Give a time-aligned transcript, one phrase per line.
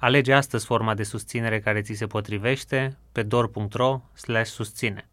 [0.00, 4.00] Alege astăzi forma de susținere care ți se potrivește pe dor.ro
[4.44, 5.08] susține.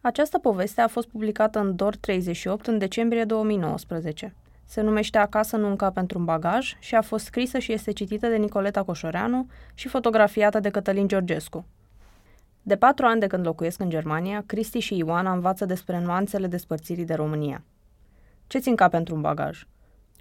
[0.00, 4.34] Această poveste a fost publicată în DOR 38 în decembrie 2019.
[4.64, 8.26] Se numește Acasă nu încă pentru un bagaj și a fost scrisă și este citită
[8.28, 11.66] de Nicoleta Coșoreanu și fotografiată de Cătălin Georgescu.
[12.62, 17.04] De patru ani de când locuiesc în Germania, Cristi și Ioana învață despre nuanțele despărțirii
[17.04, 17.62] de România.
[18.46, 19.66] Ce țin ca pentru un bagaj?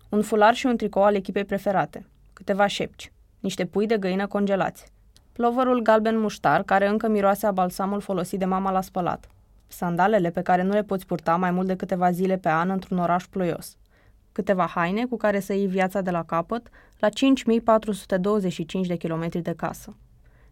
[0.09, 2.05] Un fular și un tricou al echipei preferate,
[2.37, 4.91] câteva șepci, niște pui de găină congelați,
[5.31, 9.29] plovărul galben muștar care încă miroase a balsamul folosit de mama la spălat,
[9.67, 12.97] sandalele pe care nu le poți purta mai mult de câteva zile pe an într-un
[12.97, 13.77] oraș ploios,
[14.31, 19.53] câteva haine cu care să iei viața de la capăt la 5425 de kilometri de
[19.53, 19.95] casă.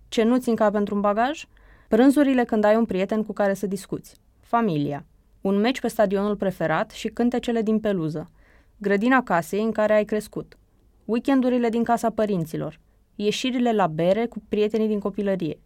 [0.07, 1.45] Ce nu țin ca pentru un bagaj?
[1.87, 4.19] Prânzurile când ai un prieten cu care să discuți.
[4.39, 5.05] Familia.
[5.41, 8.29] Un meci pe stadionul preferat și cântecele din peluză.
[8.77, 10.57] Grădina casei în care ai crescut.
[11.05, 12.79] Weekendurile din casa părinților.
[13.15, 15.59] Ieșirile la bere cu prietenii din copilărie.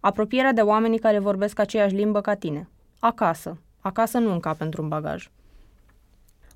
[0.00, 2.68] Apropierea de oamenii care vorbesc aceeași limbă ca tine.
[2.98, 3.60] Acasă.
[3.80, 5.30] Acasă nu înca pentru un bagaj.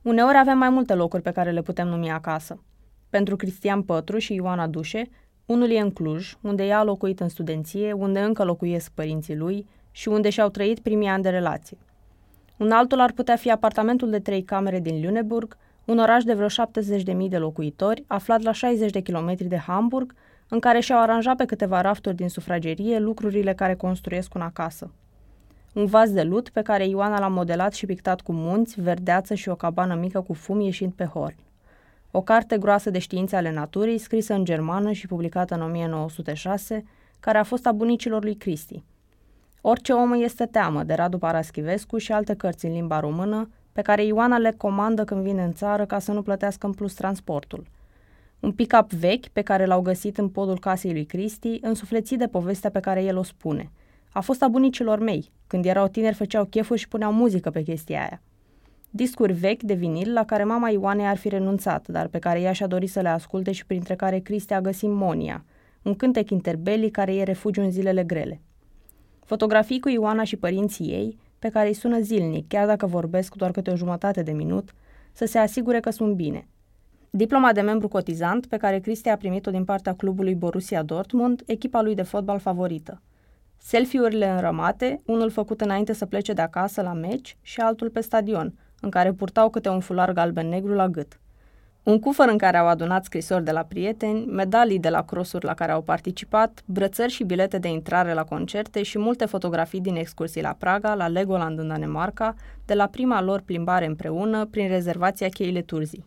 [0.03, 2.63] Uneori avem mai multe locuri pe care le putem numi acasă.
[3.11, 5.09] Pentru Cristian Pătru și Ioana Dușe,
[5.47, 9.67] unul e în Cluj, unde ea a locuit în studenție, unde încă locuiesc părinții lui
[9.91, 11.79] și unde și-au trăit primii ani de relație.
[12.57, 15.57] Un altul ar putea fi apartamentul de trei camere din Lüneburg,
[15.89, 20.15] un oraș de vreo 70.000 de locuitori, aflat la 60 de kilometri de Hamburg,
[20.49, 24.91] în care și-au aranjat pe câteva rafturi din sufragerie lucrurile care construiesc una casă.
[25.75, 29.49] Un vas de lut pe care Ioana l-a modelat și pictat cu munți, verdeață și
[29.49, 31.37] o cabană mică cu fum ieșind pe horn.
[32.11, 36.85] O carte groasă de științe ale naturii, scrisă în germană și publicată în 1906,
[37.21, 38.83] care a fost a bunicilor lui Cristi.
[39.61, 44.05] Orice om este teamă, de Radu Paraschivescu și alte cărți în limba română, pe care
[44.05, 47.67] Ioana le comandă când vine în țară ca să nu plătească în plus transportul.
[48.41, 52.71] Un pick-up vechi pe care l-au găsit în podul casei lui Cristi, însuflețit de povestea
[52.71, 53.71] pe care el o spune.
[54.13, 55.31] A fost a bunicilor mei.
[55.47, 58.23] Când erau tineri făceau chefuri și puneau muzică pe chestia aia.
[58.91, 62.53] Discuri vechi de vinil la care mama Ioanei ar fi renunțat, dar pe care ea
[62.53, 65.45] și-a dorit să le asculte și printre care Cristi a găsit Monia,
[65.83, 68.41] un cântec interbelii care e refugiu în zilele grele.
[69.25, 73.51] Fotografii cu Ioana și părinții ei, pe care îi sună zilnic, chiar dacă vorbesc doar
[73.51, 74.75] câte o jumătate de minut,
[75.13, 76.49] să se asigure că sunt bine.
[77.11, 81.83] Diploma de membru cotizant pe care Cristi a primit-o din partea clubului Borussia Dortmund, echipa
[81.83, 83.03] lui de fotbal favorită.
[83.57, 88.59] Selfie-urile înrămate, unul făcut înainte să plece de acasă la meci și altul pe stadion,
[88.81, 91.21] în care purtau câte un fular galben-negru la gât.
[91.89, 95.55] Un cufăr în care au adunat scrisori de la prieteni, medalii de la crossuri la
[95.55, 100.43] care au participat, brățări și bilete de intrare la concerte și multe fotografii din excursii
[100.43, 102.35] la Praga, la Legoland în Danemarca,
[102.65, 106.05] de la prima lor plimbare împreună prin rezervația cheile Turzii.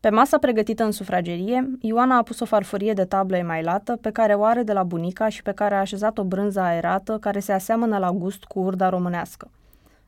[0.00, 4.34] Pe masa pregătită în sufragerie, Ioana a pus o farfurie de tablă emailată pe care
[4.34, 7.52] o are de la bunica și pe care a așezat o brânză aerată care se
[7.52, 9.50] aseamănă la gust cu urda românească.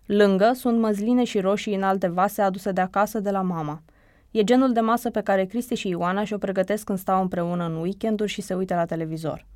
[0.07, 3.83] Lângă sunt măsline și roșii în alte vase aduse de acasă de la mama–
[4.33, 7.77] E genul de masă pe care Cristi și Ioana și-o pregătesc când stau împreună în
[7.77, 9.47] weekenduri și se uită la televizor.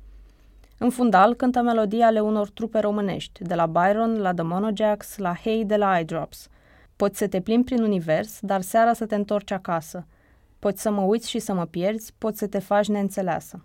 [0.77, 5.35] În fundal cântă melodii ale unor trupe românești, de la Byron la The Monojacks, la
[5.43, 6.47] Hey de la Eyedrops.
[6.95, 10.05] Poți să te plimbi prin univers, dar seara să te întorci acasă.
[10.59, 13.63] Poți să mă uiți și să mă pierzi, poți să te faci neînțeleasă.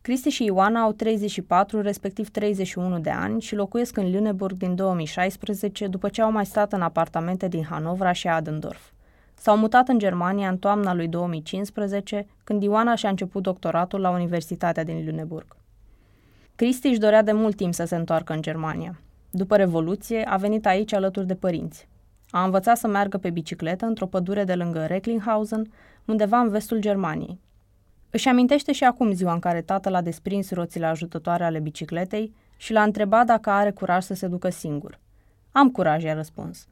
[0.00, 5.86] Cristi și Ioana au 34, respectiv 31 de ani și locuiesc în Lüneburg din 2016,
[5.86, 8.90] după ce au mai stat în apartamente din Hanovra și Adendorf.
[9.40, 14.84] S-au mutat în Germania în toamna lui 2015, când Ioana și-a început doctoratul la Universitatea
[14.84, 15.56] din Lüneburg.
[16.56, 19.00] Cristi își dorea de mult timp să se întoarcă în Germania.
[19.30, 21.88] După Revoluție, a venit aici alături de părinți.
[22.30, 25.72] A învățat să meargă pe bicicletă într-o pădure de lângă Recklinghausen,
[26.04, 27.40] undeva în vestul Germaniei.
[28.10, 32.72] Își amintește și acum ziua în care tatăl a desprins roțile ajutătoare ale bicicletei și
[32.72, 34.98] l-a întrebat dacă are curaj să se ducă singur.
[35.52, 36.68] Am curaj, i-a răspuns.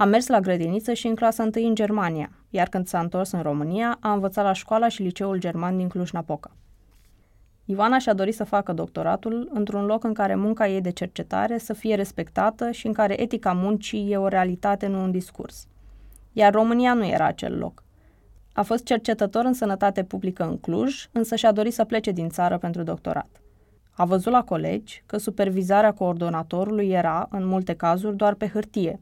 [0.00, 3.42] A mers la grădiniță și în clasa 1 în Germania, iar când s-a întors în
[3.42, 6.50] România, a învățat la școala și liceul german din Cluj-Napoca.
[7.64, 11.72] Ivana și-a dorit să facă doctoratul într-un loc în care munca ei de cercetare să
[11.72, 15.66] fie respectată și în care etica muncii e o realitate, nu un discurs.
[16.32, 17.82] Iar România nu era acel loc.
[18.52, 22.58] A fost cercetător în sănătate publică în Cluj, însă și-a dorit să plece din țară
[22.58, 23.28] pentru doctorat.
[23.90, 29.00] A văzut la colegi că supervizarea coordonatorului era, în multe cazuri, doar pe hârtie.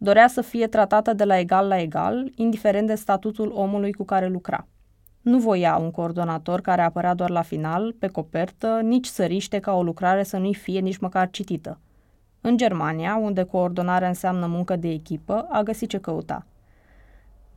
[0.00, 4.26] Dorea să fie tratată de la egal la egal, indiferent de statutul omului cu care
[4.26, 4.66] lucra.
[5.20, 9.82] Nu voia un coordonator care apărea doar la final, pe copertă, nici săriște ca o
[9.82, 11.80] lucrare să nu-i fie nici măcar citită.
[12.40, 16.46] În Germania, unde coordonarea înseamnă muncă de echipă, a găsit ce căuta.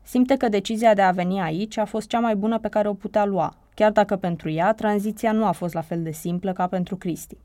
[0.01, 2.93] Simte că decizia de a veni aici a fost cea mai bună pe care o
[2.93, 6.67] putea lua, chiar dacă pentru ea tranziția nu a fost la fel de simplă ca
[6.67, 7.37] pentru Cristi.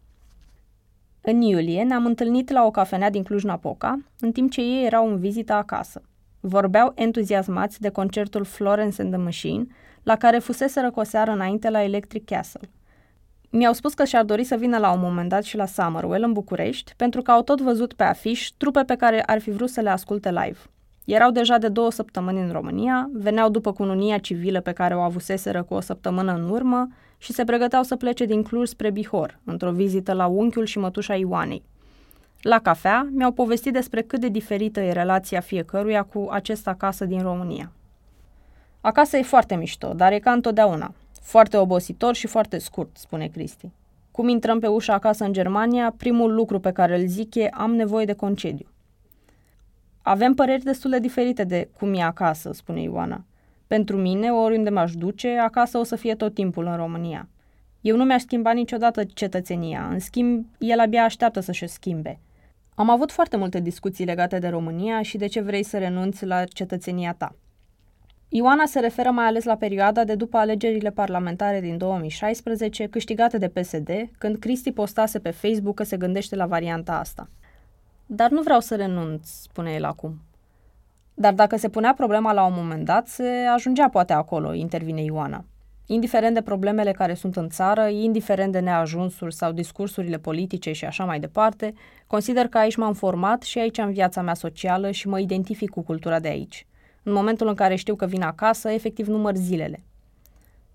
[1.29, 5.19] În iulie ne-am întâlnit la o cafenea din Cluj-Napoca, în timp ce ei erau în
[5.19, 6.03] vizită acasă.
[6.41, 9.67] Vorbeau entuziasmați de concertul Florence and the Machine,
[10.03, 12.69] la care fusese o seară înainte la Electric Castle.
[13.51, 16.33] Mi-au spus că și-ar dori să vină la un moment dat și la Summerwell în
[16.33, 19.81] București, pentru că au tot văzut pe afiș trupe pe care ar fi vrut să
[19.81, 20.59] le asculte live.
[21.07, 25.63] Erau deja de două săptămâni în România, veneau după cununia civilă pe care o avuseseră
[25.63, 26.89] cu o săptămână în urmă
[27.19, 31.15] și se pregăteau să plece din Cluj spre Bihor, într-o vizită la unchiul și mătușa
[31.15, 31.63] Ioanei.
[32.41, 37.23] La cafea mi-au povestit despre cât de diferită e relația fiecăruia cu acesta acasă din
[37.23, 37.73] România.
[38.81, 40.95] Acasă e foarte mișto, dar e ca întotdeauna.
[41.23, 43.71] Foarte obositor și foarte scurt, spune Cristi.
[44.11, 47.75] Cum intrăm pe ușa acasă în Germania, primul lucru pe care îl zic e am
[47.75, 48.67] nevoie de concediu.
[50.09, 53.25] Avem păreri destul de diferite de cum e acasă, spune Ioana.
[53.67, 57.29] Pentru mine, oriunde m-aș duce, acasă o să fie tot timpul în România.
[57.81, 62.19] Eu nu mi-aș schimba niciodată cetățenia, în schimb, el abia așteaptă să-și o schimbe.
[62.75, 66.45] Am avut foarte multe discuții legate de România și de ce vrei să renunți la
[66.45, 67.35] cetățenia ta.
[68.29, 73.49] Ioana se referă mai ales la perioada de după alegerile parlamentare din 2016, câștigate de
[73.49, 77.29] PSD, când Cristi postase pe Facebook că se gândește la varianta asta.
[78.07, 80.21] Dar nu vreau să renunț, spune el acum.
[81.15, 85.45] Dar dacă se punea problema la un moment dat, se ajungea poate acolo, intervine Ioana.
[85.87, 91.05] Indiferent de problemele care sunt în țară, indiferent de neajunsuri sau discursurile politice și așa
[91.05, 91.73] mai departe,
[92.07, 95.83] consider că aici m-am format și aici am viața mea socială și mă identific cu
[95.83, 96.67] cultura de aici.
[97.03, 99.85] În momentul în care știu că vin acasă, efectiv număr zilele.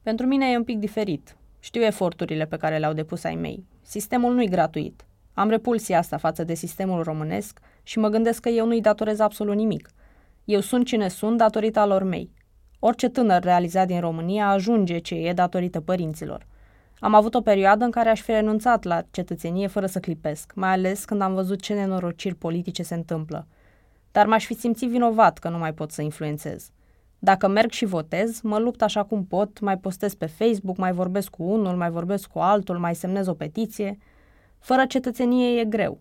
[0.01, 1.35] Pentru mine e un pic diferit.
[1.59, 3.65] Știu eforturile pe care le-au depus ai mei.
[3.81, 5.05] Sistemul nu-i gratuit.
[5.33, 9.55] Am repulsia asta față de sistemul românesc și mă gândesc că eu nu-i datorez absolut
[9.55, 9.89] nimic.
[10.45, 12.31] Eu sunt cine sunt datorită alor mei.
[12.79, 16.47] Orice tânăr realizat din România ajunge ce e datorită părinților.
[16.99, 20.69] Am avut o perioadă în care aș fi renunțat la cetățenie fără să clipesc, mai
[20.69, 23.47] ales când am văzut ce nenorociri politice se întâmplă.
[24.11, 26.69] Dar m-aș fi simțit vinovat că nu mai pot să influențez.
[27.19, 31.29] Dacă merg și votez, mă lupt așa cum pot, mai postez pe Facebook, mai vorbesc
[31.29, 33.97] cu unul, mai vorbesc cu altul, mai semnez o petiție–
[34.61, 35.99] fără cetățenie e greu.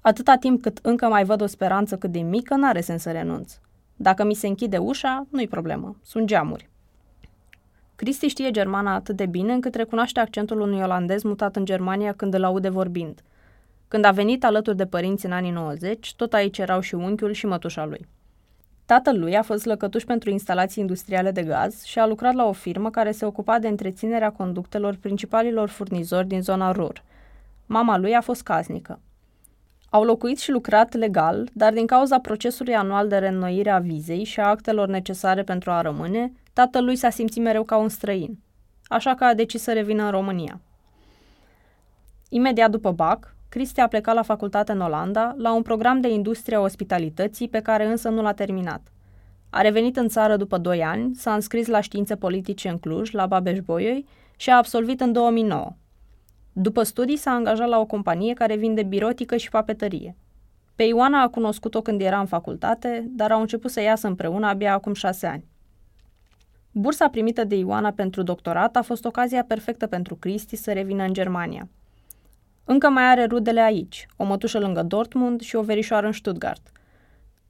[0.00, 3.58] Atâta timp cât încă mai văd o speranță cât de mică, n-are sens să renunț.
[3.96, 5.96] Dacă mi se închide ușa, nu-i problemă.
[6.02, 6.70] Sunt geamuri.
[7.96, 12.34] Cristi știe germana atât de bine încât recunoaște accentul unui olandez mutat în Germania când
[12.34, 13.20] îl aude vorbind.
[13.88, 17.46] Când a venit alături de părinți în anii 90, tot aici erau și unchiul și
[17.46, 18.06] mătușa lui.
[18.84, 22.52] Tatăl lui a fost lăcătuș pentru instalații industriale de gaz și a lucrat la o
[22.52, 27.02] firmă care se ocupa de întreținerea conductelor principalilor furnizori din zona Ruhr–
[27.72, 29.00] Mama lui a fost casnică.
[29.90, 34.40] Au locuit și lucrat legal, dar din cauza procesului anual de reînnoire a vizei și
[34.40, 38.38] a actelor necesare pentru a rămâne, tatălui s-a simțit mereu ca un străin,
[38.84, 40.60] așa că a decis să revină în România.
[42.28, 46.56] Imediat după BAC, Cristi a plecat la facultate în Olanda, la un program de industrie
[46.56, 48.80] a ospitalității pe care însă nu l-a terminat.
[49.50, 53.26] A revenit în țară după 2 ani, s-a înscris la științe politice în Cluj, la
[53.26, 55.76] Babeș-Bolyai, și a absolvit în 2009.
[56.52, 60.16] După studii s-a angajat la o companie care vinde birotică și papetărie.
[60.76, 64.72] Pe Ioana a cunoscut-o când era în facultate, dar au început să iasă împreună abia
[64.72, 65.44] acum șase ani.
[66.72, 71.12] Bursa primită de Ioana pentru doctorat a fost ocazia perfectă pentru Cristi să revină în
[71.12, 71.68] Germania.
[72.64, 76.72] Încă mai are rudele aici, o mătușă lângă Dortmund și o verișoară în Stuttgart.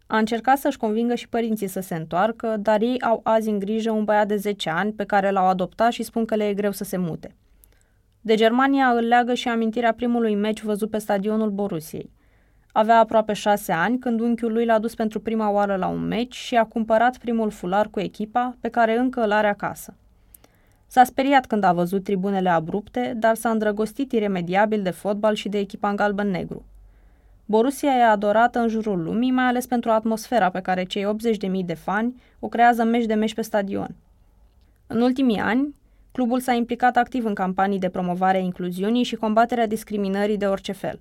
[0.06, 3.90] A încercat să-și convingă și părinții să se întoarcă, dar ei au azi în grijă
[3.90, 6.72] un băiat de 10 ani pe care l-au adoptat și spun că le e greu
[6.72, 7.34] să se mute–
[8.24, 12.10] de Germania îl leagă și amintirea primului meci văzut pe stadionul Borusiei.
[12.72, 16.34] Avea aproape șase ani când unchiul lui l-a dus pentru prima oară la un meci
[16.34, 19.96] și a cumpărat primul fular cu echipa pe care încă îl are acasă.
[20.86, 25.58] S-a speriat când a văzut tribunele abrupte, dar s-a îndrăgostit iremediabil de fotbal și de
[25.58, 26.64] echipa în galben-negru.
[27.44, 31.06] Borussia e adorată în jurul lumii, mai ales pentru atmosfera pe care cei
[31.60, 33.94] 80.000 de fani o creează meci de meci pe stadion.
[34.86, 35.74] În ultimii ani,
[36.12, 40.72] Clubul s-a implicat activ în campanii de promovare a incluziunii și combaterea discriminării de orice
[40.72, 41.00] fel.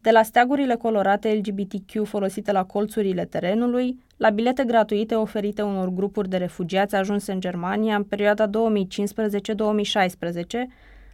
[0.00, 6.28] De la steagurile colorate LGBTQ folosite la colțurile terenului, la bilete gratuite oferite unor grupuri
[6.28, 8.50] de refugiați ajunse în Germania în perioada 2015-2016,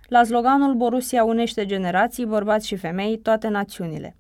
[0.09, 4.17] la sloganul Borussia unește generații, bărbați și femei, toate națiunile.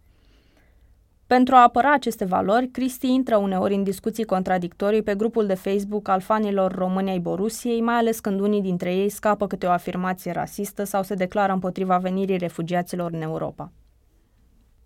[1.35, 6.09] Pentru a apăra aceste valori, Cristi intră uneori în discuții contradictorii pe grupul de Facebook
[6.09, 10.33] al fanilor români ai Borusiei, mai ales când unii dintre ei scapă câte o afirmație
[10.33, 13.73] rasistă sau se declară împotriva venirii refugiaților în Europa.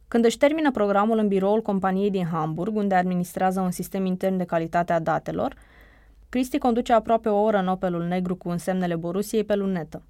[0.08, 4.44] Când își termină programul în biroul companiei din Hamburg, unde administrează un sistem intern de
[4.44, 5.54] calitate a datelor,
[6.28, 10.02] Cristi conduce aproape o oră în Opelul negru cu însemnele Borusiei pe lunetă.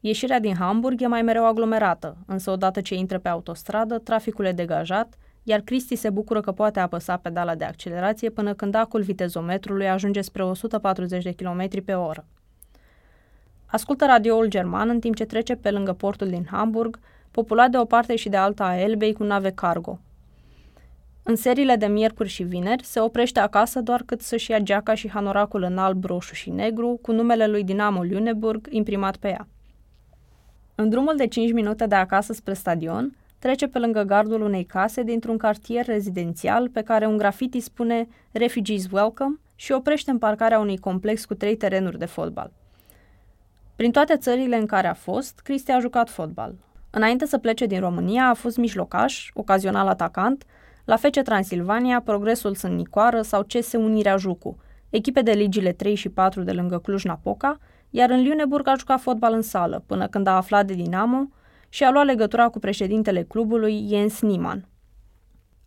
[0.00, 4.52] Ieșirea din Hamburg e mai mereu aglomerată, însă odată ce intră pe autostradă, traficul e
[4.52, 5.14] degajat,
[5.48, 10.20] iar Cristi se bucură că poate apăsa pedala de accelerație până când acul vitezometrului ajunge
[10.20, 12.24] spre 140 de km pe oră.
[13.66, 16.98] Ascultă radioul german în timp ce trece pe lângă portul din Hamburg,
[17.30, 19.98] populat de o parte și de alta a Elbei cu nave cargo.
[21.22, 25.10] În seriile de miercuri și vineri se oprește acasă doar cât să-și ia geaca și
[25.10, 29.48] hanoracul în alb, roșu și negru, cu numele lui Dinamo Lüneburg imprimat pe ea.
[30.74, 35.02] În drumul de 5 minute de acasă spre stadion, trece pe lângă gardul unei case
[35.02, 40.78] dintr-un cartier rezidențial pe care un grafiti spune Refugees Welcome și oprește în parcarea unui
[40.78, 42.52] complex cu trei terenuri de fotbal.
[43.76, 46.54] Prin toate țările în care a fost, Cristi a jucat fotbal.
[46.90, 50.44] Înainte să plece din România, a fost mijlocaș, ocazional atacant,
[50.84, 54.56] la FC Transilvania, Progresul Sunt Nicoară sau CS Unirea Jucu,
[54.90, 57.58] echipe de ligile 3 și 4 de lângă Cluj-Napoca,
[57.90, 61.28] iar în Lüneburg a jucat fotbal în sală, până când a aflat de Dinamo
[61.68, 64.66] și a luat legătura cu președintele clubului, Jens Niemann.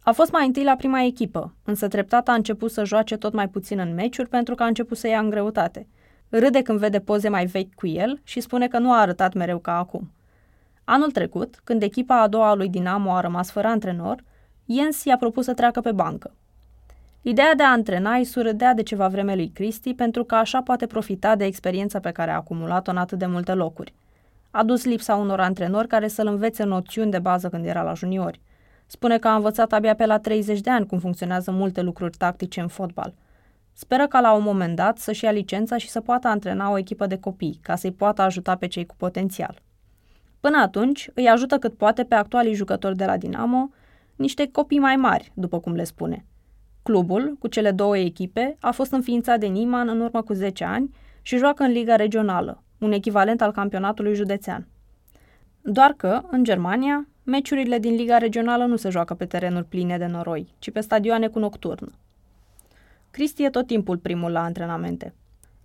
[0.04, 3.48] A fost mai întâi la prima echipă, însă treptat a început să joace tot mai
[3.48, 5.88] puțin în meciuri pentru că a început să ia în greutate.
[6.30, 9.60] Râde când vede poze mai vechi cu el și spune că nu a arătat mereu
[9.60, 10.12] ca acum.
[10.84, 14.24] Anul trecut, când echipa a doua a lui Dinamo a rămas fără antrenor,
[14.66, 16.34] Jens i-a propus să treacă pe bancă.
[17.22, 20.86] Ideea de a antrena îi surâdea de ceva vreme lui Cristi pentru că așa poate
[20.86, 23.94] profita de experiența pe care a acumulat-o în atât de multe locuri.
[24.52, 28.42] A dus lipsa unor antrenori care să-l învețe noțiuni de bază când era la juniori.
[28.86, 32.62] Spune că a învățat abia pe la 30 de ani cum funcționează multe lucruri tactice
[32.62, 33.14] în fotbal.
[33.74, 37.06] Speră ca la un moment dat să-și ia licența și să poată antrena o echipă
[37.08, 39.62] de copii, ca să-i poată ajuta pe cei cu potențial.
[40.40, 43.70] Până atunci, îi ajută cât poate pe actualii jucători de la Dinamo,
[44.16, 46.26] niște copii mai mari, după cum le spune.
[46.84, 50.96] Clubul, cu cele două echipe, a fost înființat de Niman în urmă cu 10 ani
[51.22, 54.68] și joacă în Liga Regională, un echivalent al campionatului județean.
[55.62, 60.06] Doar că, în Germania, meciurile din Liga Regională nu se joacă pe terenuri pline de
[60.06, 61.92] noroi, ci pe stadioane cu nocturnă.
[63.12, 65.14] Cristi e tot timpul primul la antrenamente.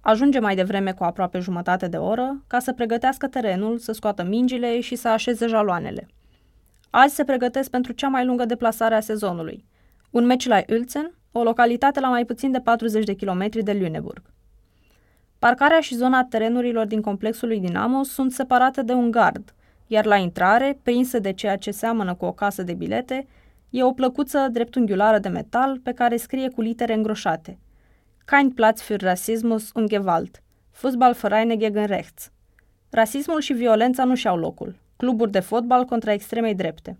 [0.00, 4.80] Ajunge mai devreme cu aproape jumătate de oră ca să pregătească terenul, să scoată mingile
[4.80, 6.08] și să așeze jaloanele.
[6.90, 9.64] Azi se pregătesc pentru cea mai lungă deplasare a sezonului.
[10.11, 14.36] Un meci la Uelzen, o localitate la mai puțin de 40 de kilometri de Lüneburg.
[15.47, 19.55] Parcarea și zona terenurilor din complexul lui Dinamo sunt separate de un gard,
[19.87, 23.26] iar la intrare, prinsă de ceea ce seamănă cu o casă de bilete,
[23.71, 27.59] e o plăcuță dreptunghiulară de metal pe care scrie cu litere îngroșate.
[28.25, 30.43] Kein Platz für Rassismus und Gewalt.
[30.71, 32.31] Fußballvereine gegen rechts.
[32.91, 34.75] Rasismul și violența nu și-au locul.
[34.97, 36.99] Cluburi de fotbal contra extremei drepte.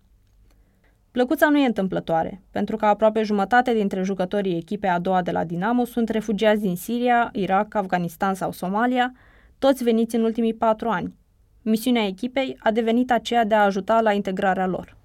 [1.17, 5.45] Plăcuța nu e întâmplătoare, pentru că aproape jumătate dintre jucătorii echipei a doua de la
[5.45, 9.13] Dinamo sunt refugiați din Siria, Irak, Afganistan sau Somalia,
[9.59, 11.15] toți veniți în ultimii patru ani.
[11.63, 14.97] Misiunea echipei a devenit aceea de a ajuta la integrarea lor.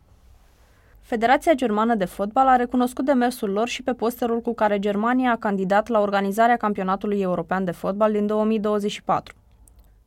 [1.01, 5.38] Federația Germană de Fotbal a recunoscut demersul lor și pe posterul cu care Germania a
[5.38, 9.36] candidat la organizarea campionatului european de fotbal din 2024.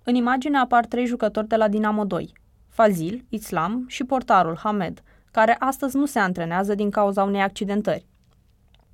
[0.02, 2.32] În imagine apar trei jucători de la Dinamo 2,
[2.68, 5.02] Fazil, Islam și portarul Hamed–
[5.34, 8.06] care astăzi nu se antrenează din cauza unei accidentări.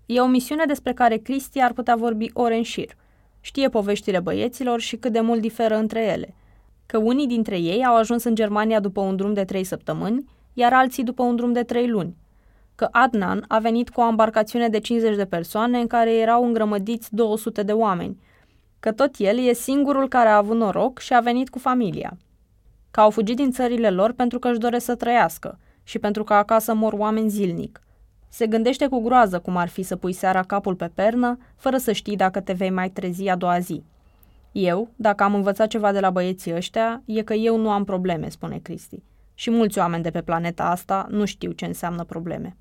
[0.07, 2.97] E o misiune despre care Cristi ar putea vorbi ore în șir.
[3.41, 6.35] Știe poveștile băieților și cât de mult diferă între ele.
[6.87, 10.73] Că unii dintre ei au ajuns în Germania după un drum de trei săptămâni, iar
[10.73, 12.17] alții după un drum de trei luni.
[12.75, 17.15] Că Adnan a venit cu o embarcațiune de 50 de persoane în care erau îngrămădiți
[17.15, 18.21] 200 de oameni.
[18.79, 22.17] Că tot el e singurul care a avut noroc și a venit cu familia.
[22.91, 25.59] Că au fugit din țările lor pentru că își doresc să trăiască–
[25.91, 27.83] și pentru că acasă mor oameni zilnic.
[28.29, 31.93] Se gândește cu groază cum ar fi să pui seara capul pe pernă, fără să
[31.93, 33.83] știi dacă te vei mai trezi a doua zi.
[34.53, 38.29] Eu, dacă am învățat ceva de la băieții ăștia, e că eu nu am probleme,
[38.29, 39.03] spune Cristi.
[39.35, 42.57] Și mulți oameni de pe planeta asta nu știu ce înseamnă probleme.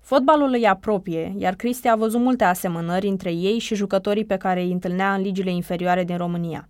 [0.00, 4.60] Fotbalul îi apropie, iar Cristi a văzut multe asemănări între ei și jucătorii pe care
[4.60, 6.68] îi întâlnea în ligile inferioare din România.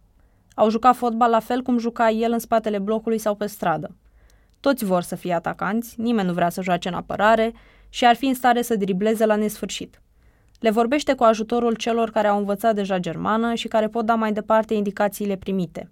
[0.54, 3.90] Au jucat fotbal la fel cum juca el în spatele blocului sau pe stradă.
[4.60, 7.52] Toți vor să fie atacanți, nimeni nu vrea să joace în apărare
[7.88, 10.02] și ar fi în stare să dribleze la nesfârșit.
[10.60, 14.32] Le vorbește cu ajutorul celor care au învățat deja germană și care pot da mai
[14.32, 15.90] departe indicațiile primite.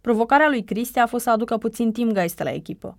[0.00, 2.96] Provocarea lui Cristi a fost să aducă puțin timp gaiste la echipă.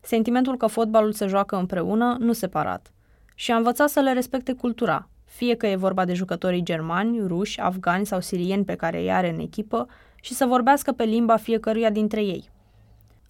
[0.00, 2.92] Sentimentul că fotbalul se joacă împreună, nu separat.
[3.34, 7.60] Și a învățat să le respecte cultura, fie că e vorba de jucătorii germani, ruși,
[7.60, 9.86] afgani sau sirieni pe care îi are în echipă,
[10.20, 12.50] și să vorbească pe limba fiecăruia dintre ei.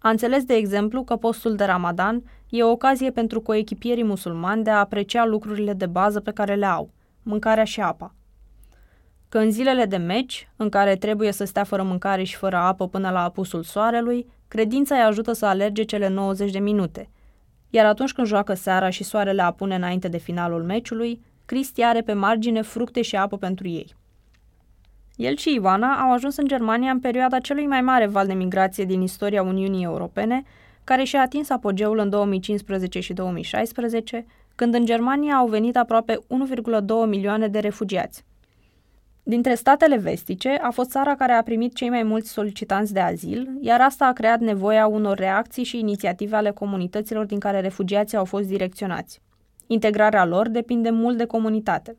[0.07, 4.71] A înțeles, de exemplu, că postul de Ramadan e o ocazie pentru coechipierii musulmani de
[4.71, 6.91] a aprecia lucrurile de bază pe care le au,
[7.23, 8.15] mâncarea și apa.
[9.29, 12.89] Că în zilele de meci, în care trebuie să stea fără mâncare și fără apă
[12.89, 17.11] până la apusul soarelui, credința îi ajută să alerge cele 90 de minute.
[17.71, 22.13] Iar atunci când joacă seara și soarele apune înainte de finalul meciului, Cristi are pe
[22.13, 23.95] margine fructe și apă pentru ei.
[25.17, 28.85] El și Ivana au ajuns în Germania în perioada celui mai mare val de migrație
[28.85, 30.43] din istoria Uniunii Europene,
[30.85, 36.21] care și-a atins apogeul în 2015 și 2016, când în Germania au venit aproape 1,2
[37.07, 38.25] milioane de refugiați.
[39.23, 43.49] Dintre statele vestice, a fost țara care a primit cei mai mulți solicitanți de azil,
[43.61, 48.25] iar asta a creat nevoia unor reacții și inițiative ale comunităților din care refugiații au
[48.25, 49.23] fost direcționați.
[49.67, 51.97] Integrarea lor depinde mult de comunitate.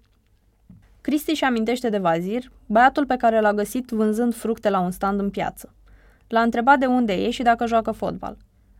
[1.08, 5.20] Cristi și amintește de Vazir, băiatul pe care l-a găsit vânzând fructe la un stand
[5.20, 5.74] în piață.
[6.28, 8.38] L-a întrebat de unde e și dacă joacă fotbal.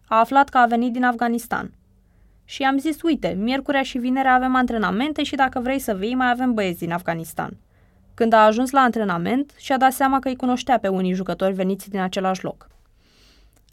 [0.08, 1.74] A aflat că a venit din Afganistan.
[2.46, 6.30] Și am zis, uite, miercurea și vinerea avem antrenamente și dacă vrei să vii, mai
[6.30, 7.58] avem băieți din Afganistan.
[8.14, 11.90] Când a ajuns la antrenament, și-a dat seama că îi cunoștea pe unii jucători veniți
[11.90, 12.68] din același loc.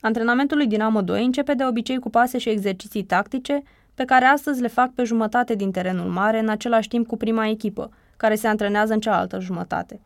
[0.00, 3.62] Antrenamentul lui Dinamo 2 începe de obicei cu pase și exerciții tactice,
[3.94, 7.46] pe care astăzi le fac pe jumătate din terenul mare, în același timp cu prima
[7.46, 10.00] echipă, care se antrenează în cealaltă jumătate.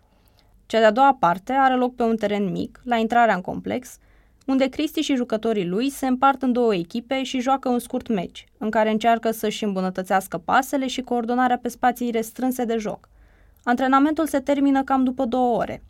[0.66, 3.98] Cea de-a doua parte are loc pe un teren mic, la intrarea în complex,
[4.46, 8.46] unde Cristi și jucătorii lui se împart în două echipe și joacă un scurt meci,
[8.58, 13.08] în care încearcă să-și îmbunătățească pasele și coordonarea pe spații restrânse de joc.
[13.64, 15.82] Antrenamentul se termină cam după două ore.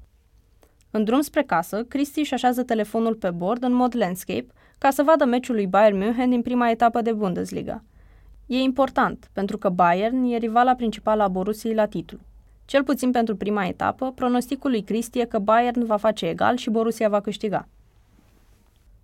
[0.90, 4.46] În drum spre casă, Cristi își așează telefonul pe bord în mod landscape
[4.78, 7.82] ca să vadă meciul lui Bayern München din prima etapă de Bundesliga.
[8.50, 12.18] E important, pentru că Bayern e rivala principală a Borussiei la titlu.
[12.64, 16.70] Cel puțin pentru prima etapă, pronosticul lui Cristi e că Bayern va face egal și
[16.70, 17.68] Borussia va câștiga.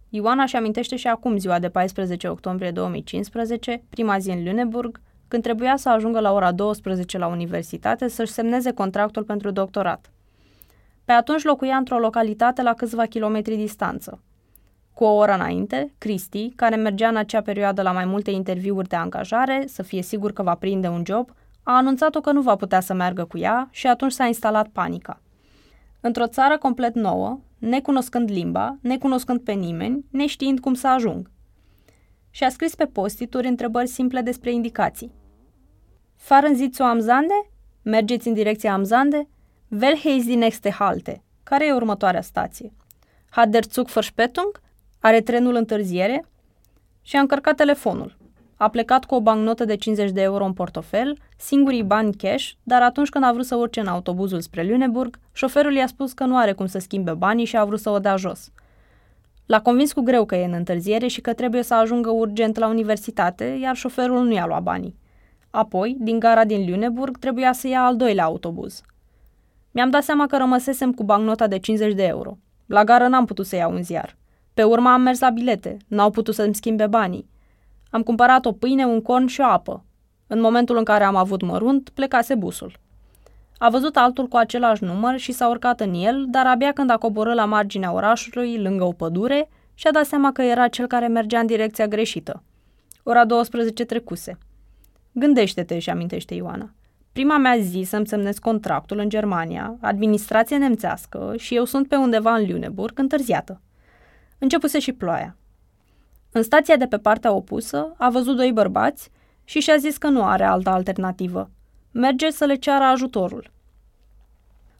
[0.09, 5.43] Ioana își amintește și acum ziua de 14 octombrie 2015, prima zi în Lüneburg, când
[5.43, 10.11] trebuia să ajungă la ora 12 la universitate să-și semneze contractul pentru doctorat.
[11.05, 14.21] Pe atunci locuia într-o localitate la câțiva kilometri distanță.
[14.95, 18.97] Cu o oră înainte, Cristi, care mergea în acea perioadă la mai multe interviuri de
[18.97, 21.31] angajare, să fie sigur că va prinde un job,
[21.63, 25.21] a anunțat-o că nu va putea să meargă cu ea și atunci s-a instalat panica.
[26.01, 31.31] Într-o țară complet nouă, necunoscând limba, necunoscând pe nimeni, neștiind cum să ajung.
[32.31, 35.13] Și a scris pe postituri întrebări simple despre indicații.
[36.17, 37.51] Fahren Sie zu Amzande?
[37.83, 39.29] Mergeți în direcția Amzande?
[39.81, 41.23] Welche ist die nächste Halte?
[41.43, 42.73] Care e următoarea stație?
[43.31, 44.63] Hat der Zug Verspätung?
[45.07, 46.25] Are trenul întârziere?
[47.03, 48.17] Și a încărcat telefonul.
[48.57, 52.83] A plecat cu o bancnotă de 50 de euro în portofel, singurii bani cash, dar
[52.83, 56.37] atunci când a vrut să urce în autobuzul spre Lüneburg, șoferul i-a spus că nu
[56.37, 58.53] are cum să schimbe banii și a vrut să o dea jos.
[59.47, 62.69] L-a convins cu greu că e în întârziere și că trebuie să ajungă urgent la
[62.69, 64.99] universitate, iar șoferul nu i-a luat banii.
[65.51, 68.83] Apoi, din gara din Lüneburg, trebuia să ia al doilea autobuz.
[69.71, 72.39] Mi-am dat seama că rămăsesem cu bancnota de 50 de euro.
[72.67, 74.17] La gară n-am putut să iau un ziar.
[74.55, 77.29] Pe urmă am mers la bilete, n-au putut să-mi schimbe banii.
[77.91, 79.85] Am cumpărat o pâine, un corn și o apă.
[80.27, 82.79] În momentul în care am avut mărunt, plecase busul.
[83.59, 86.97] A văzut altul cu același număr și s-a urcat în el, dar abia când a
[86.97, 91.39] coborât la marginea orașului, lângă o pădure, și-a dat seama că era cel care mergea
[91.39, 92.43] în direcția greșită.
[93.03, 94.39] Ora 12 trecuse.
[95.13, 96.71] Gândește-te, și amintește Ioana.
[97.13, 102.35] Prima mea zi să-mi semnez contractul în Germania, administrație nemțească și eu sunt pe undeva
[102.35, 103.61] în Lüneburg, întârziată.
[104.45, 105.37] Începuse și ploaia.
[106.33, 109.11] În stația de pe partea opusă a văzut doi bărbați
[109.45, 111.51] și și-a zis că nu are altă alternativă.
[111.93, 113.51] Merge să le ceară ajutorul.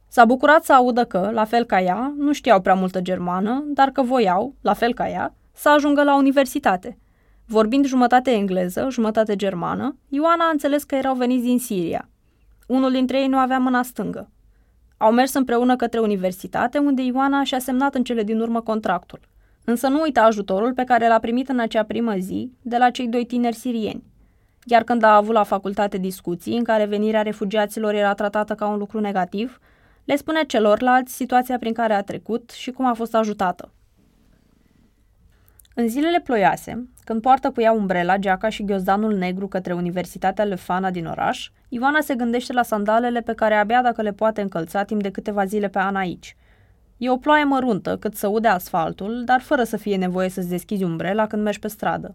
[0.09, 3.89] S-a bucurat să audă că, la fel ca ea, nu știau prea multă germană, dar
[3.91, 6.99] că voiau, la fel ca ea, să ajungă la universitate.
[7.47, 12.09] Vorbind jumătate engleză, jumătate germană, Ioana a înțeles că erau veniți din Siria.
[12.67, 14.31] Unul dintre ei nu avea mâna stângă.
[14.97, 19.21] Au mers împreună către universitate, unde Ioana și-a semnat în cele din urmă contractul.
[19.65, 23.09] Însă nu uita ajutorul pe care l-a primit în acea primă zi de la cei
[23.09, 24.05] doi tineri sirieni.
[24.65, 28.79] Iar când a avut la facultate discuții în care venirea refugiaților era tratată ca un
[28.79, 29.59] lucru negativ,
[30.05, 33.73] le spune celorlalți situația prin care a trecut și cum a fost ajutată.
[35.75, 40.91] În zilele ploioase, când poartă cu ea umbrela, geaca și ghiozdanul negru către Universitatea Lefana
[40.91, 45.03] din oraș, Ioana se gândește la sandalele pe care abia dacă le poate încălța timp
[45.03, 46.37] de câteva zile pe an aici.
[46.97, 50.85] E o ploaie măruntă, cât să ude asfaltul, dar fără să fie nevoie să-ți deschizi
[50.85, 52.15] umbrela când mergi pe stradă.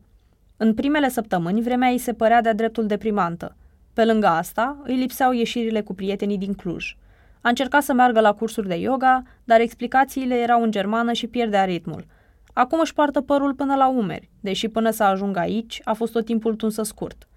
[0.58, 3.56] În primele săptămâni, vremea ei se părea de-a dreptul deprimantă.
[3.94, 6.96] Pe lângă asta, îi lipseau ieșirile cu prietenii din Cluj.
[7.42, 11.64] A încercat să meargă la cursuri de yoga, dar explicațiile erau în germană și pierdea
[11.64, 12.06] ritmul–
[12.54, 16.26] Acum își poartă părul până la umeri, deși până să ajungă aici a fost tot
[16.26, 17.28] timpul tunsă scurt.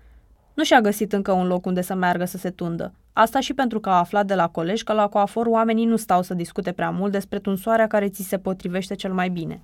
[0.55, 2.93] Nu și-a găsit încă un loc unde să meargă să se tundă.
[3.13, 6.23] Asta și pentru că a aflat de la colegi că la coafor oamenii nu stau
[6.23, 9.63] să discute prea mult despre tunsoarea care ți se potrivește cel mai bine.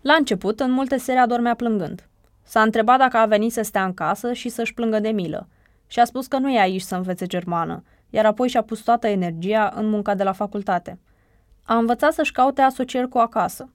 [0.00, 2.08] La început, în multe seri adormea plângând.
[2.42, 5.48] S-a întrebat dacă a venit să stea în casă și să-și plângă de milă.
[5.86, 9.06] Și a spus că nu e aici să învețe germană, iar apoi și-a pus toată
[9.06, 10.98] energia în munca de la facultate.
[11.62, 13.68] A învățat să-și caute asocieri cu acasă,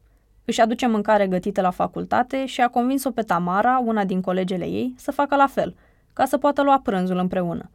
[0.45, 4.93] își aduce mâncare gătită la facultate și a convins-o pe Tamara, una din colegele ei,
[4.97, 5.75] să facă la fel,
[6.13, 7.69] ca să poată lua prânzul împreună.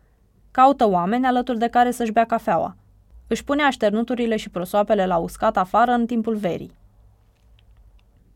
[0.53, 2.77] Caută oameni alături de care să-și bea cafeaua.
[3.27, 6.77] Își pune așternuturile și prosoapele la uscat afară în timpul verii.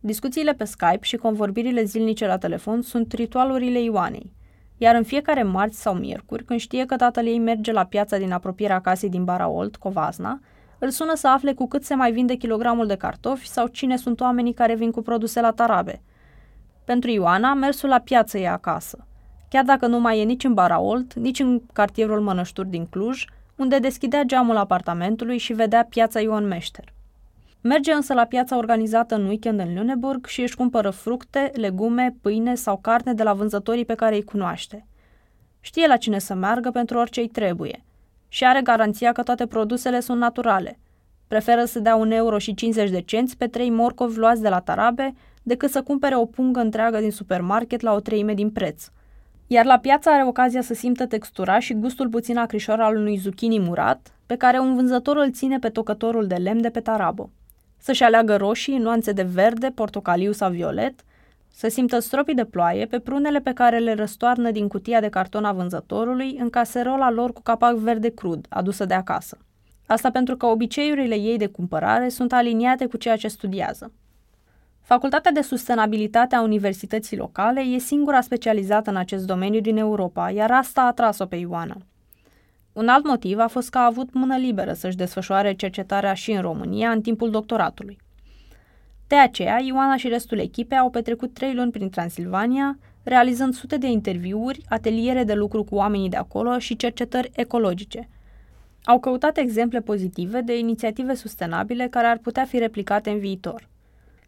[0.00, 4.32] Discuțiile pe Skype și convorbirile zilnice la telefon sunt ritualurile Ioanei,
[4.76, 8.32] iar în fiecare marți sau miercuri, când știe că tatăl ei merge la piața din
[8.32, 10.40] apropierea casei din Baraolt, Covasna,
[10.78, 14.20] îl sună să afle cu cât se mai vinde kilogramul de cartofi sau cine sunt
[14.20, 16.02] oamenii care vin cu produse la tarabe.
[16.84, 19.06] Pentru Ioana, mersul la piață e acasă.
[19.48, 23.24] Chiar dacă nu mai e nici în Baraolt, nici în cartierul Mănășturi din Cluj,
[23.56, 26.92] unde deschidea geamul apartamentului și vedea piața Ioan Meșter.
[27.60, 32.54] Merge însă la piața organizată în weekend în Lüneburg și își cumpără fructe, legume, pâine
[32.54, 34.86] sau carne de la vânzătorii pe care îi cunoaște.
[35.60, 37.80] Știe la cine să meargă pentru orice îi trebuie–
[38.28, 40.78] și are garanția că toate produsele sunt naturale.
[41.26, 44.60] Preferă să dea un euro și 50 de cenți pe trei morcovi luați de la
[44.60, 48.88] tarabe decât să cumpere o pungă întreagă din supermarket la o treime din preț.
[49.46, 53.58] Iar la piață are ocazia să simtă textura și gustul puțin acrișor al unui zucchini
[53.58, 57.30] murat, pe care un vânzător îl ține pe tocătorul de lemn de pe tarabă.
[57.78, 61.04] Să-și aleagă roșii, nuanțe de verde, portocaliu sau violet,
[61.52, 65.44] să simtă stropii de ploaie pe prunele pe care le răstoarnă din cutia de carton
[65.44, 69.38] a vânzătorului în caserola lor cu capac verde crud, adusă de acasă.
[69.86, 73.92] Asta pentru că obiceiurile ei de cumpărare sunt aliniate cu ceea ce studiază.
[74.86, 80.50] Facultatea de Sustenabilitate a Universității Locale e singura specializată în acest domeniu din Europa, iar
[80.50, 81.76] asta a atras-o pe Ioana.
[82.72, 86.40] Un alt motiv a fost că a avut mână liberă să-și desfășoare cercetarea și în
[86.40, 87.98] România în timpul doctoratului.
[89.06, 93.86] De aceea, Ioana și restul echipei au petrecut trei luni prin Transilvania, realizând sute de
[93.86, 98.08] interviuri, ateliere de lucru cu oamenii de acolo și cercetări ecologice.
[98.84, 103.68] Au căutat exemple pozitive de inițiative sustenabile care ar putea fi replicate în viitor.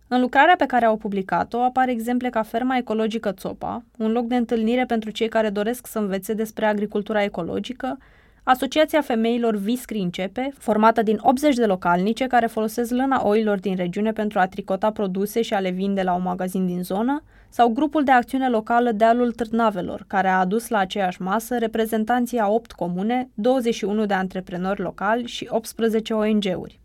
[0.09, 4.37] În lucrarea pe care au publicat-o apar exemple ca ferma ecologică Țopa, un loc de
[4.37, 7.99] întâlnire pentru cei care doresc să învețe despre agricultura ecologică
[8.43, 14.13] Asociația Femeilor Viscri Începe, formată din 80 de localnice care folosesc lâna oilor din regiune
[14.13, 18.05] pentru a tricota produse și a le vinde la un magazin din zonă, sau grupul
[18.05, 23.29] de acțiune locală Dealul Târnavelor, care a adus la aceeași masă reprezentanții a 8 comune,
[23.35, 26.81] 21 de antreprenori locali și 18 ONG-uri.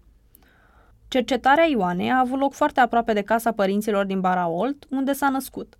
[1.13, 5.77] Cercetarea Ioanei a avut loc foarte aproape de casa părinților din Baraolt, unde s-a născut.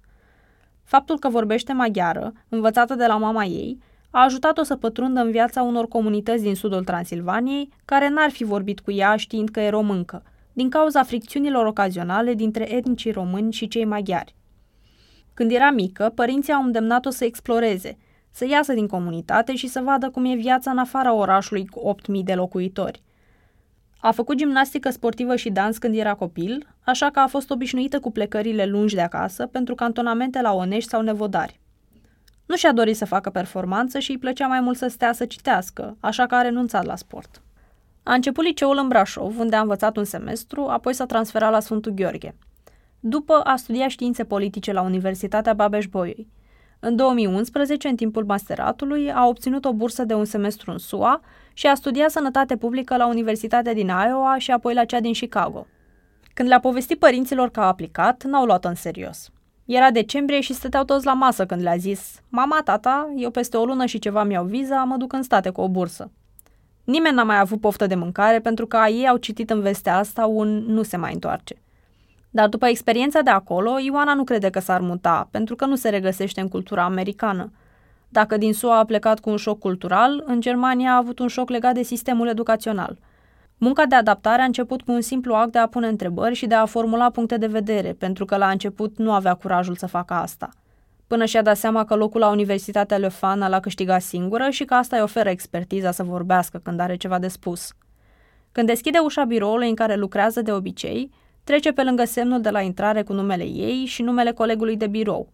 [0.83, 3.77] Faptul că vorbește maghiară, învățată de la mama ei,
[4.09, 8.79] a ajutat-o să pătrundă în viața unor comunități din sudul Transilvaniei, care n-ar fi vorbit
[8.79, 13.85] cu ea știind că e româncă, din cauza fricțiunilor ocazionale dintre etnicii români și cei
[13.85, 14.35] maghiari.
[15.33, 17.97] Când era mică, părinții au îndemnat-o să exploreze,
[18.31, 22.23] să iasă din comunitate și să vadă cum e viața în afara orașului cu 8.000
[22.23, 23.01] de locuitori.
[24.05, 28.11] A făcut gimnastică sportivă și dans când era copil, așa că a fost obișnuită cu
[28.11, 31.59] plecările lungi de acasă pentru cantonamente la Onești sau Nevodari.
[32.45, 35.97] Nu și-a dorit să facă performanță și îi plăcea mai mult să stea să citească,
[35.99, 37.41] așa că a renunțat la sport.
[38.03, 41.91] A început liceul în Brașov, unde a învățat un semestru, apoi s-a transferat la Sfântul
[41.91, 42.35] Gheorghe.
[42.99, 46.27] După a studiat științe politice la Universitatea Babeș-Bolyai.
[46.79, 51.21] În 2011, în timpul masteratului, a obținut o bursă de un semestru în SUA
[51.53, 55.67] și a studiat sănătate publică la Universitatea din Iowa și apoi la cea din Chicago.
[56.33, 59.29] Când le-a povestit părinților că a aplicat, n-au luat-o în serios.
[59.65, 63.65] Era decembrie și stăteau toți la masă când le-a zis Mama, tata, eu peste o
[63.65, 66.11] lună și ceva mi-au viza, mă duc în state cu o bursă.
[66.83, 70.25] Nimeni n-a mai avut poftă de mâncare pentru că ei au citit în vestea asta
[70.25, 71.55] un nu se mai întoarce.
[72.29, 75.89] Dar după experiența de acolo, Ioana nu crede că s-ar muta, pentru că nu se
[75.89, 77.51] regăsește în cultura americană.
[78.13, 81.49] Dacă din SUA a plecat cu un șoc cultural, în Germania a avut un șoc
[81.49, 82.97] legat de sistemul educațional.
[83.58, 86.56] Munca de adaptare a început cu un simplu act de a pune întrebări și de
[86.56, 90.49] a formula puncte de vedere, pentru că la început nu avea curajul să facă asta.
[91.08, 94.95] Până și-a dat seama că locul la Universitatea Lefana l-a câștigat singură și că asta
[94.95, 97.73] îi oferă expertiza să vorbească când are ceva de spus.
[98.52, 101.10] Când deschide ușa biroului în care lucrează de obicei,
[101.43, 105.32] trece pe lângă semnul de la intrare cu numele ei și numele colegului de birou.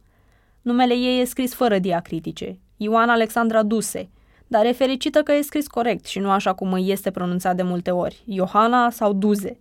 [0.61, 4.09] Numele ei e scris fără diacritice, Ioana Alexandra Duse,
[4.47, 7.61] dar e fericită că e scris corect și nu așa cum îi este pronunțat de
[7.61, 9.59] multe ori, Johanna sau Duze.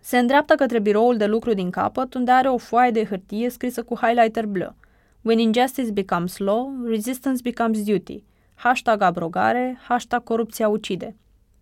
[0.00, 3.82] Se îndreaptă către biroul de lucru din capăt, unde are o foaie de hârtie scrisă
[3.82, 4.74] cu highlighter bleu.
[5.22, 8.24] When injustice becomes law, resistance becomes duty.
[8.54, 11.16] Hashtag abrogare, hashtag corupția ucide.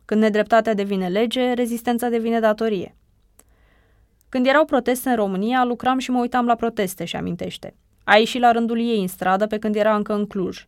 [0.04, 2.96] Când nedreptatea devine lege, rezistența devine datorie.
[4.28, 7.74] Când erau proteste în România, lucram și mă uitam la proteste, și amintește.
[8.04, 10.66] A ieșit la rândul ei în stradă pe când era încă în Cluj.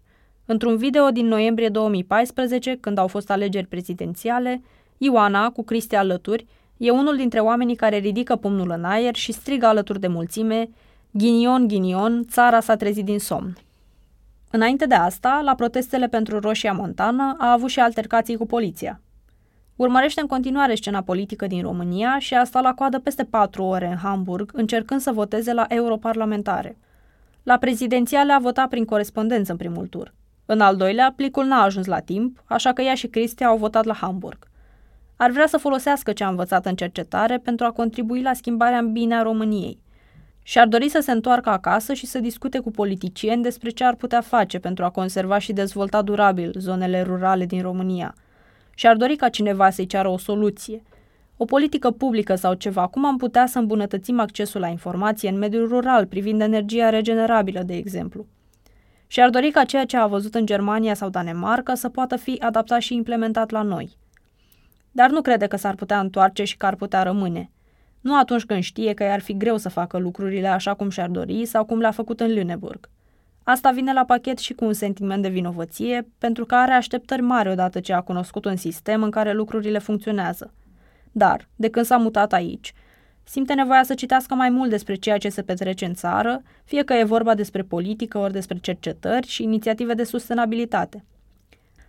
[0.50, 4.62] Într-un video din noiembrie 2014, când au fost alegeri prezidențiale,
[4.98, 9.66] Ioana, cu Cristi alături, e unul dintre oamenii care ridică pumnul în aer și strigă
[9.66, 10.68] alături de mulțime,
[11.11, 13.56] Ghinion, ghinion, țara s-a trezit din somn.
[14.50, 19.00] Înainte de asta, la protestele pentru Roșia Montană, a avut și altercații cu poliția.
[19.76, 23.87] Urmărește în continuare scena politică din România și a stat la coadă peste patru ore
[23.87, 26.76] în Hamburg, încercând să voteze la europarlamentare.
[27.42, 30.12] La prezidențiale a votat prin corespondență în primul tur.
[30.50, 33.84] În al doilea, plicul n-a ajuns la timp, așa că ea și Cristia au votat
[33.84, 34.48] la Hamburg.
[35.16, 38.92] Ar vrea să folosească ce a învățat în cercetare pentru a contribui la schimbarea în
[38.92, 39.80] bine a României.
[40.42, 43.94] Și ar dori să se întoarcă acasă și să discute cu politicieni despre ce ar
[43.94, 48.14] putea face pentru a conserva și dezvolta durabil zonele rurale din România.
[48.74, 50.82] Și ar dori ca cineva să-i ceară o soluție.
[51.37, 55.68] O politică publică sau ceva, cum am putea să îmbunătățim accesul la informație în mediul
[55.68, 58.26] rural privind energia regenerabilă, de exemplu
[59.10, 62.36] și ar dori ca ceea ce a văzut în Germania sau Danemarca să poată fi
[62.40, 63.96] adaptat și implementat la noi.
[64.90, 67.50] Dar nu crede că s-ar putea întoarce și că ar putea rămâne.
[68.00, 71.46] Nu atunci când știe că i-ar fi greu să facă lucrurile așa cum și-ar dori
[71.46, 72.90] sau cum le-a făcut în Lüneburg.
[73.42, 77.48] Asta vine la pachet și cu un sentiment de vinovăție, pentru că are așteptări mari
[77.48, 80.54] odată ce a cunoscut un sistem în care lucrurile funcționează.
[81.12, 82.74] Dar, de când s-a mutat aici,
[83.28, 86.92] simte nevoia să citească mai mult despre ceea ce se petrece în țară, fie că
[86.92, 91.04] e vorba despre politică ori despre cercetări și inițiative de sustenabilitate.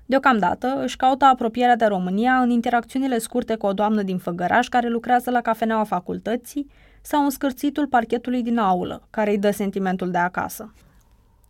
[0.06, 4.88] Deocamdată își caută apropierea de România în interacțiunile scurte cu o doamnă din Făgăraș care
[4.88, 6.68] lucrează la cafeneaua facultății
[7.02, 10.74] sau în scârțitul parchetului din aulă, care îi dă sentimentul de acasă.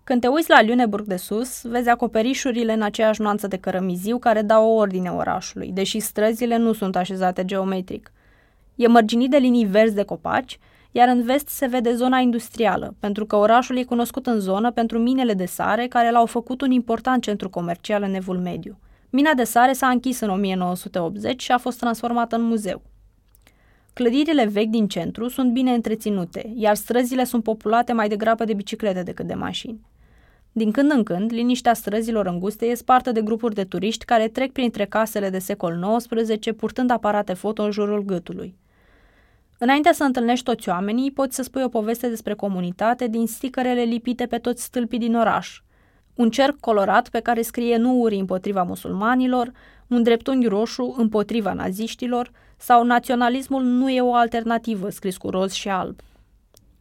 [0.04, 4.42] Când te uiți la Lüneburg de sus, vezi acoperișurile în aceeași nuanță de cărămiziu care
[4.42, 8.12] dau o ordine orașului, deși străzile nu sunt așezate geometric–
[8.80, 10.60] E mărginit de linii verzi de copaci,
[10.92, 15.00] iar în vest se vede zona industrială, pentru că orașul e cunoscut în zonă pentru
[15.00, 18.78] minele de sare care l-au făcut un important centru comercial în Evul Mediu.
[19.10, 22.82] Mina de sare s-a închis în 1980 și a fost transformată în muzeu.
[23.94, 29.04] Clădirile vechi din centru sunt bine întreținute, iar străzile sunt populate mai degrabă de biciclete
[29.04, 29.80] decât de mașini.
[30.52, 34.52] Din când în când, liniștea străzilor înguste e spartă de grupuri de turiști care trec
[34.52, 38.56] printre casele de secol XIX purtând aparate foto în jurul gâtului.
[39.62, 44.26] Înainte să întâlnești toți oamenii, poți să spui o poveste despre comunitate din sticărele lipite
[44.26, 45.62] pe toți stâlpii din oraș.
[46.16, 49.52] Un cerc colorat pe care scrie nu uri împotriva musulmanilor,
[49.88, 55.70] un dreptunghi roșu împotriva naziștilor sau naționalismul nu e o alternativă scris cu roz și
[55.70, 56.00] alb.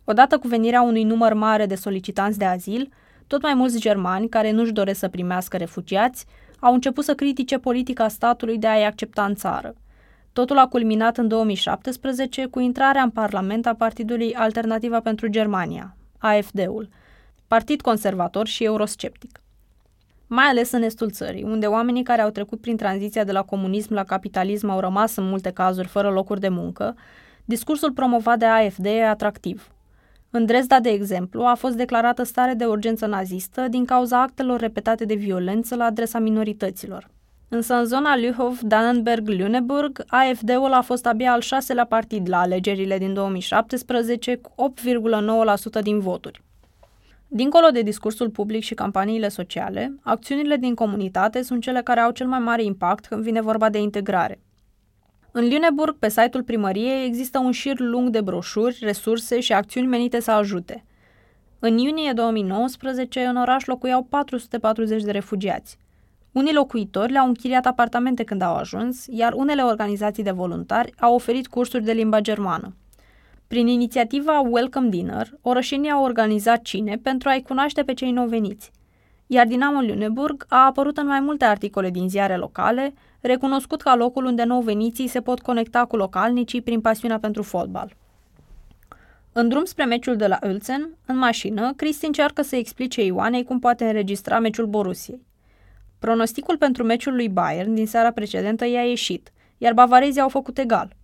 [0.05, 2.89] Odată cu venirea unui număr mare de solicitanți de azil,
[3.27, 6.27] tot mai mulți germani care nu-și doresc să primească refugiați
[6.61, 9.75] au început să critique politica statului de a-i accepta în țară–
[10.33, 16.89] Totul a culminat în 2017 cu intrarea în Parlament a Partidului Alternativa pentru Germania, AFD-ul,
[17.47, 19.41] partid conservator și eurosceptic.
[20.27, 23.95] Mai ales în estul țării, unde oamenii care au trecut prin tranziția de la comunism
[23.95, 26.97] la capitalism au rămas în multe cazuri fără locuri de muncă,
[27.45, 29.73] discursul promovat de AFD e atractiv.
[30.31, 35.05] În Dresda, de exemplu, a fost declarată stare de urgență nazistă din cauza actelor repetate
[35.05, 37.09] de violență la adresa minorităților.
[37.51, 44.37] Însă în zona Lüchow-Dannenberg-Lüneburg, AFD-ul a fost abia al șaselea partid la alegerile din 2017
[44.37, 44.73] cu
[45.79, 46.43] 8,9% din voturi.
[47.27, 52.27] Dincolo de discursul public și campaniile sociale, acțiunile din comunitate sunt cele care au cel
[52.27, 54.41] mai mare impact când vine vorba de integrare.
[55.33, 60.21] În Lüneburg, pe site-ul primăriei, există un șir lung de broșuri, resurse și acțiuni menite
[60.21, 60.85] să ajute.
[61.59, 65.79] În iunie 2019, în oraș locuiau 440 de refugiați–
[66.33, 71.47] unii locuitori le-au închiriat apartamente când au ajuns, iar unele organizații de voluntari au oferit
[71.47, 72.75] cursuri de limba germană.
[73.49, 78.71] Prin inițiativa Welcome Dinner, orășenii au organizat cine pentru a-i cunoaște pe cei nou veniți.
[79.27, 84.25] Iar Dinamo Lüneburg a apărut în mai multe articole din ziare locale, recunoscut ca locul
[84.25, 87.97] unde nou veniții se pot conecta cu localnicii prin pasiunea pentru fotbal.
[89.33, 93.59] În drum spre meciul de la Ulsen, în mașină, Cristi încearcă să explice Ioanei cum
[93.59, 95.27] poate înregistra meciul Borusiei.
[95.99, 100.97] Pronosticul pentru meciul lui Bayern din seara precedentă i-a ieșit, iar bavarezii au făcut egal.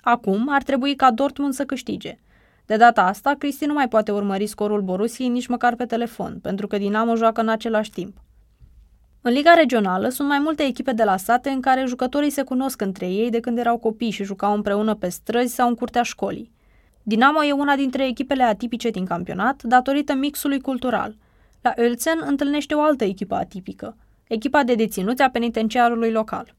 [0.00, 2.18] Acum ar trebui ca Dortmund să câștige.
[2.66, 6.66] De data asta, Cristi nu mai poate urmări scorul Borusiei nici măcar pe telefon, pentru
[6.66, 8.16] că Dinamo joacă în același timp.
[9.20, 12.80] În Liga Regională sunt mai multe echipe de la sate în care jucătorii se cunosc
[12.80, 16.52] între ei de când erau copii și jucau împreună pe străzi sau în curtea școlii.
[17.02, 21.16] Dinamo e una dintre echipele atipice din campionat datorită mixului cultural.
[21.60, 23.96] La Ölzen întâlnește o altă echipă atipică,
[24.28, 26.54] echipa de deținuți a penitenciarului local.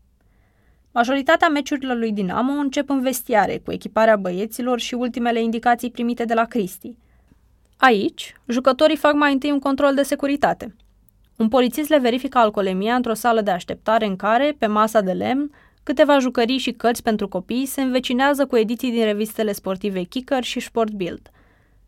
[0.92, 6.34] Majoritatea meciurilor lui Dinamo încep în vestiare, cu echiparea băieților și ultimele indicații primite de
[6.34, 6.96] la Cristi.
[7.78, 10.76] Aici, jucătorii fac mai întâi un control de securitate.
[11.38, 15.52] Un polițist le verifică alcoolemia într-o sală de așteptare în care, pe masa de lemn,
[15.84, 20.60] câteva jucării și cărți pentru copii se învecinează cu ediții din revistele sportive Kicker și
[20.60, 21.30] Sport Bild.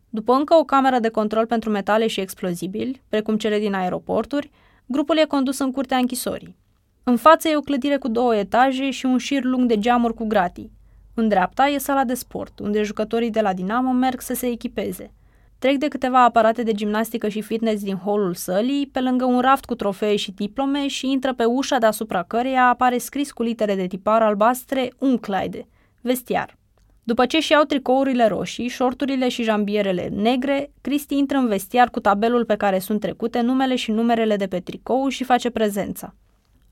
[0.08, 4.50] După încă o cameră de control pentru metale și explozibili, precum cele din aeroporturi,
[4.92, 6.56] grupul e condus în curtea închisorii.
[7.02, 10.26] În față e o clădire cu două etaje și un șir lung de geamuri cu
[10.26, 10.72] gratii.
[11.14, 15.12] În dreapta e sala de sport, unde jucătorii de la Dinamo merg să se echipeze.
[15.58, 19.64] Trec de câteva aparate de gimnastică și fitness din holul sălii, pe lângă un raft
[19.64, 23.86] cu trofee și diplome și intră pe ușa deasupra căreia apare scris cu litere de
[23.86, 25.66] tipar albastre Unclaide,
[26.00, 26.56] vestiar.
[27.04, 32.44] După ce și-au tricourile roșii, șorturile și jambierele negre, Cristi intră în vestiar cu tabelul
[32.44, 36.14] pe care sunt trecute numele și numerele de pe tricou și face prezența.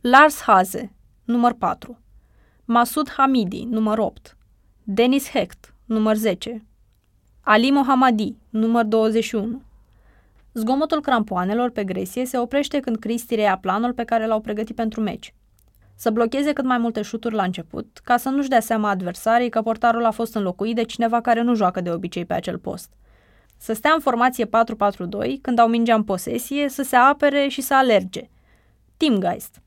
[0.00, 0.92] Lars Haze,
[1.24, 1.98] număr 4.
[2.64, 4.36] Masud Hamidi, număr 8.
[4.82, 6.64] Denis Hecht, număr 10.
[7.40, 9.62] Ali Mohamadi, număr 21.
[10.52, 15.00] Zgomotul crampoanelor pe gresie se oprește când Cristi reia planul pe care l-au pregătit pentru
[15.00, 15.34] meci.
[16.00, 19.62] Să blocheze cât mai multe șuturi la început, ca să nu-și dea seama adversarii că
[19.62, 22.90] portarul a fost înlocuit de cineva care nu joacă de obicei pe acel post.
[23.56, 24.48] Să stea în formație 4-4-2,
[25.40, 28.28] când au mingea în posesie, să se apere și să alerge.
[28.96, 29.62] Teamgeist.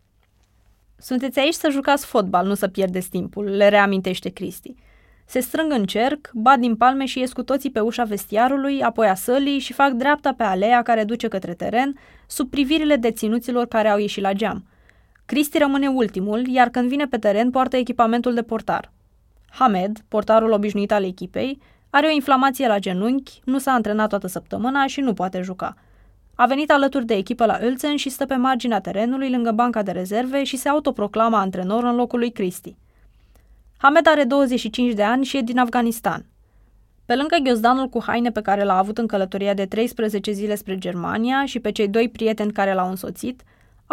[0.97, 4.75] Sunteți aici să jucați fotbal, nu să pierdeți timpul, le reamintește Cristi.
[5.25, 9.07] Se strâng în cerc, bat din palme și ies cu toții pe ușa vestiarului, apoi
[9.07, 13.87] a sălii și fac dreapta pe alea care duce către teren, sub privirile deținuților care
[13.87, 14.67] au ieșit la geam.
[15.25, 18.91] Cristi rămâne ultimul, iar când vine pe teren poartă echipamentul de portar.
[19.49, 21.59] Hamed, portarul obișnuit al echipei,
[21.89, 25.75] are o inflamație la genunchi, nu s-a antrenat toată săptămâna și nu poate juca.
[26.35, 29.91] A venit alături de echipă la Ulsen și stă pe marginea terenului lângă banca de
[29.91, 32.75] rezerve și se autoproclama antrenor în locul lui Cristi.
[33.77, 36.25] Hamed are 25 de ani și e din Afganistan.
[37.05, 40.77] Pe lângă ghiozdanul cu haine pe care l-a avut în călătoria de 13 zile spre
[40.77, 43.43] Germania și pe cei doi prieteni care l-au însoțit,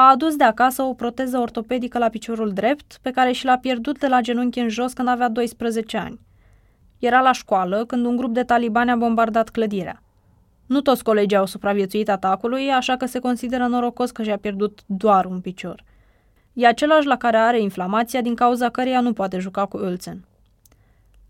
[0.00, 3.98] a adus de acasă o proteză ortopedică la piciorul drept, pe care și l-a pierdut
[3.98, 6.20] de la genunchi în jos când avea 12 ani.
[6.98, 10.02] Era la școală când un grup de talibani a bombardat clădirea.
[10.66, 15.24] Nu toți colegii au supraviețuit atacului, așa că se consideră norocos că și-a pierdut doar
[15.24, 15.84] un picior.
[16.52, 20.24] E același la care are inflamația din cauza căreia nu poate juca cu Ulsen.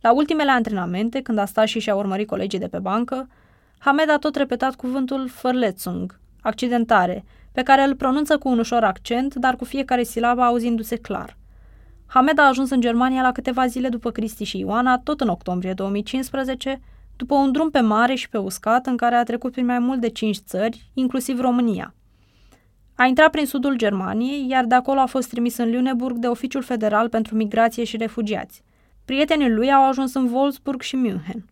[0.01, 3.29] La ultimele antrenamente, când a stat și și-a urmărit colegii de pe bancă,
[3.79, 9.35] Hamed a tot repetat cuvântul Fărlețung, accidentare, pe care îl pronunță cu un ușor accent,
[9.35, 11.37] dar cu fiecare silabă auzindu-se clar.
[12.07, 15.73] Hamed a ajuns în Germania la câteva zile după Cristi și Ioana, tot în octombrie
[15.73, 16.81] 2015,
[17.17, 20.01] după un drum pe mare și pe uscat în care a trecut prin mai mult
[20.01, 21.95] de cinci țări, inclusiv România.
[22.95, 26.63] A intrat prin sudul Germaniei, iar de acolo a fost trimis în Lüneburg de Oficiul
[26.63, 28.63] Federal pentru Migrație și Refugiați.
[29.05, 31.45] Prietenii lui au ajuns în Wolfsburg și München.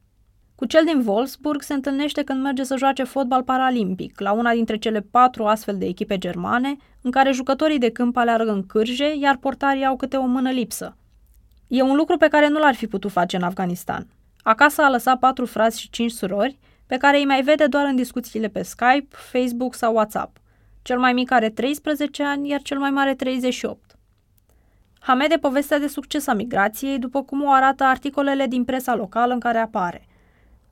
[0.58, 4.76] Cu cel din Wolfsburg se întâlnește când merge să joace fotbal paralimpic, la una dintre
[4.76, 9.36] cele patru astfel de echipe germane, în care jucătorii de câmp aleargă în cârje, iar
[9.36, 10.96] portarii au câte o mână lipsă.
[11.66, 14.06] E un lucru pe care nu l-ar fi putut face în Afganistan.
[14.42, 17.96] Acasă a lăsat patru frați și cinci surori, pe care îi mai vede doar în
[17.96, 20.36] discuțiile pe Skype, Facebook sau WhatsApp.
[20.82, 23.96] Cel mai mic are 13 ani, iar cel mai mare 38.
[25.00, 29.32] Hamed e povestea de succes a migrației, după cum o arată articolele din presa locală
[29.32, 30.07] în care apare.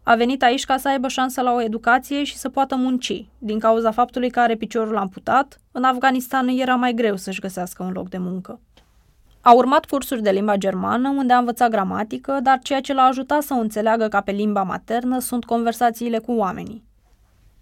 [0.08, 3.26] A venit aici ca să aibă șansa la o educație și să poată munci.
[3.38, 7.92] Din cauza faptului că are piciorul amputat, în Afganistan era mai greu să-și găsească un
[7.92, 8.60] loc de muncă.
[9.40, 13.42] A urmat cursuri de limba germană, unde a învățat gramatică, dar ceea ce l-a ajutat
[13.42, 16.84] să o înțeleagă ca pe limba maternă sunt conversațiile cu oamenii.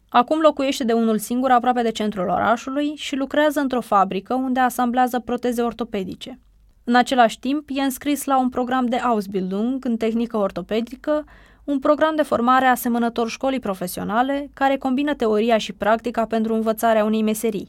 [0.09, 5.19] Acum locuiește de unul singur aproape de centrul orașului și lucrează într-o fabrică unde asamblează
[5.19, 6.39] proteze ortopedice.
[6.85, 11.25] În același timp, e înscris la un program de Ausbildung în tehnică ortopedică,
[11.65, 17.23] un program de formare asemănător școlii profesionale, care combină teoria și practica pentru învățarea unei
[17.23, 17.69] meserii.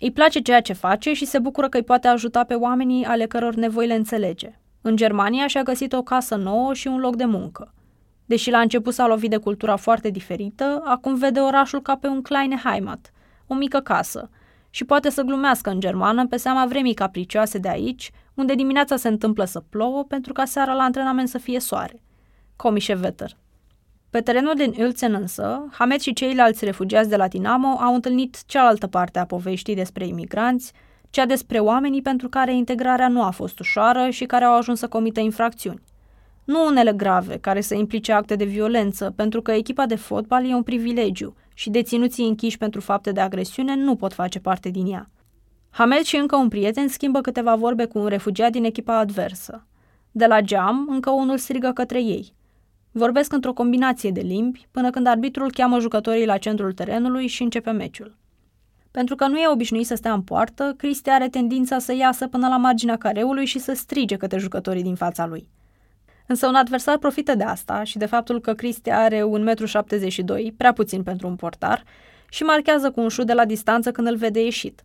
[0.00, 3.26] Îi place ceea ce face și se bucură că îi poate ajuta pe oamenii ale
[3.26, 4.58] căror nevoi le înțelege.
[4.80, 7.74] În Germania și-a găsit o casă nouă și un loc de muncă.
[8.26, 12.22] Deși la început s-a lovit de cultura foarte diferită, acum vede orașul ca pe un
[12.22, 13.12] kleine Heimat,
[13.46, 14.30] o mică casă,
[14.70, 19.08] și poate să glumească în germană pe seama vremii capricioase de aici, unde dimineața se
[19.08, 22.02] întâmplă să plouă pentru ca seara la antrenament să fie soare.
[22.56, 23.36] Comișe Vetter.
[24.10, 28.86] Pe terenul din Ulzen însă, Hamed și ceilalți refugiați de la Dinamo au întâlnit cealaltă
[28.86, 30.72] parte a poveștii despre imigranți,
[31.10, 34.88] cea despre oamenii pentru care integrarea nu a fost ușoară și care au ajuns să
[34.88, 35.82] comită infracțiuni.
[36.44, 40.54] Nu unele grave, care să implice acte de violență, pentru că echipa de fotbal e
[40.54, 45.10] un privilegiu și deținuții închiși pentru fapte de agresiune nu pot face parte din ea.
[45.70, 49.66] Hamed și încă un prieten schimbă câteva vorbe cu un refugiat din echipa adversă.
[50.10, 52.34] De la geam, încă unul strigă către ei.
[52.92, 57.70] Vorbesc într-o combinație de limbi, până când arbitrul cheamă jucătorii la centrul terenului și începe
[57.70, 58.16] meciul.
[58.90, 62.48] Pentru că nu e obișnuit să stea în poartă, Cristi are tendința să iasă până
[62.48, 65.48] la marginea careului și să strige către jucătorii din fața lui.
[66.26, 70.72] Însă un adversar profită de asta și de faptul că Cristi are 1,72 m, prea
[70.72, 71.84] puțin pentru un portar,
[72.28, 74.84] și marchează cu un șut de la distanță când îl vede ieșit.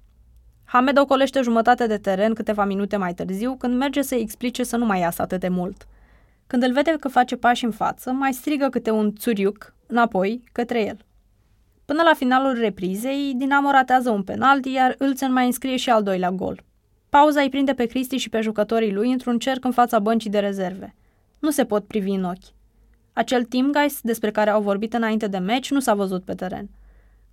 [0.64, 4.86] Hamed ocolește jumătate de teren câteva minute mai târziu, când merge să-i explice să nu
[4.86, 5.88] mai iasă atât de mult.
[6.48, 10.86] Când îl vede că face pași în față, mai strigă câte un țuriuc înapoi către
[10.86, 11.06] el.
[11.86, 16.32] Până la finalul reprizei, Dinamo ratează un penalti, iar Ulsen mai înscrie și al doilea
[16.32, 16.64] gol.
[17.10, 20.39] Pauza îi prinde pe Cristi și pe jucătorii lui într-un cerc în fața băncii de
[20.39, 20.95] rezerve.
[21.39, 22.56] Nu se pot privi în ochi.
[23.14, 26.70] Acel team guys despre care au vorbit înainte de meci nu s-a văzut pe teren.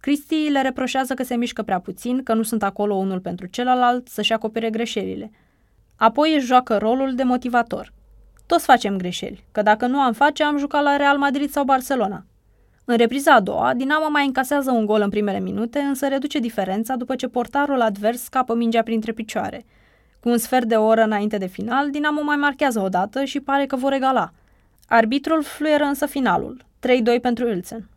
[0.00, 4.08] Cristi le reproșează că se mișcă prea puțin, că nu sunt acolo unul pentru celălalt,
[4.08, 5.30] să-și acopere greșelile.
[5.96, 7.92] Apoi își joacă rolul de motivator.
[8.46, 12.24] Toți facem greșeli, că dacă nu am face, am jucat la Real Madrid sau Barcelona.
[12.84, 16.96] În repriza a doua, Dinamo mai încasează un gol în primele minute, însă reduce diferența
[16.96, 19.64] după ce portarul advers scapă mingea printre picioare.
[20.20, 23.66] Cu un sfert de oră înainte de final, Dinamo mai marchează o dată și pare
[23.66, 24.32] că vor egala.
[24.88, 26.64] Arbitrul fluieră însă finalul,
[27.16, 27.88] 3-2 pentru Ilsen.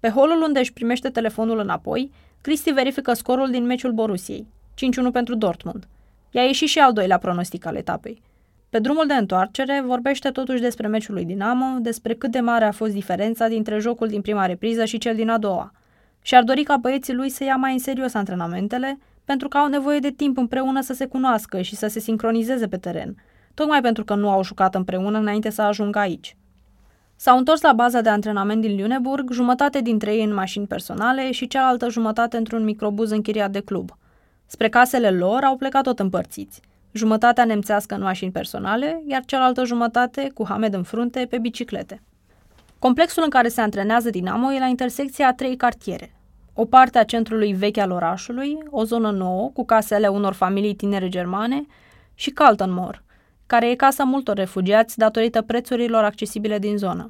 [0.00, 2.10] Pe holul unde își primește telefonul înapoi,
[2.40, 4.46] Cristi verifică scorul din meciul Borusiei,
[5.08, 5.86] 5-1 pentru Dortmund.
[6.30, 8.22] I-a ieșit și al doilea pronostic al etapei.
[8.72, 12.72] Pe drumul de întoarcere, vorbește totuși despre meciul lui Dinamo, despre cât de mare a
[12.72, 15.72] fost diferența dintre jocul din prima repriză și cel din a doua.
[16.22, 19.68] Și ar dori ca băieții lui să ia mai în serios antrenamentele, pentru că au
[19.68, 23.16] nevoie de timp împreună să se cunoască și să se sincronizeze pe teren,
[23.54, 26.36] tocmai pentru că nu au jucat împreună înainte să ajungă aici.
[27.16, 31.46] S-au întors la baza de antrenament din Lüneburg, jumătate dintre ei în mașini personale și
[31.46, 33.90] cealaltă jumătate într-un microbuz închiriat de club.
[34.46, 36.60] Spre casele lor au plecat tot împărțiți.
[36.92, 42.02] Jumătatea nemțească în mașini personale, iar cealaltă jumătate, cu Hamed în frunte, pe biciclete.
[42.78, 46.14] Complexul în care se antrenează Dinamo e la intersecția a trei cartiere.
[46.54, 51.08] O parte a centrului vechi al orașului, o zonă nouă, cu casele unor familii tinere
[51.08, 51.66] germane,
[52.14, 53.02] și Kaltenmoor,
[53.46, 57.08] care e casa multor refugiați datorită prețurilor accesibile din zonă.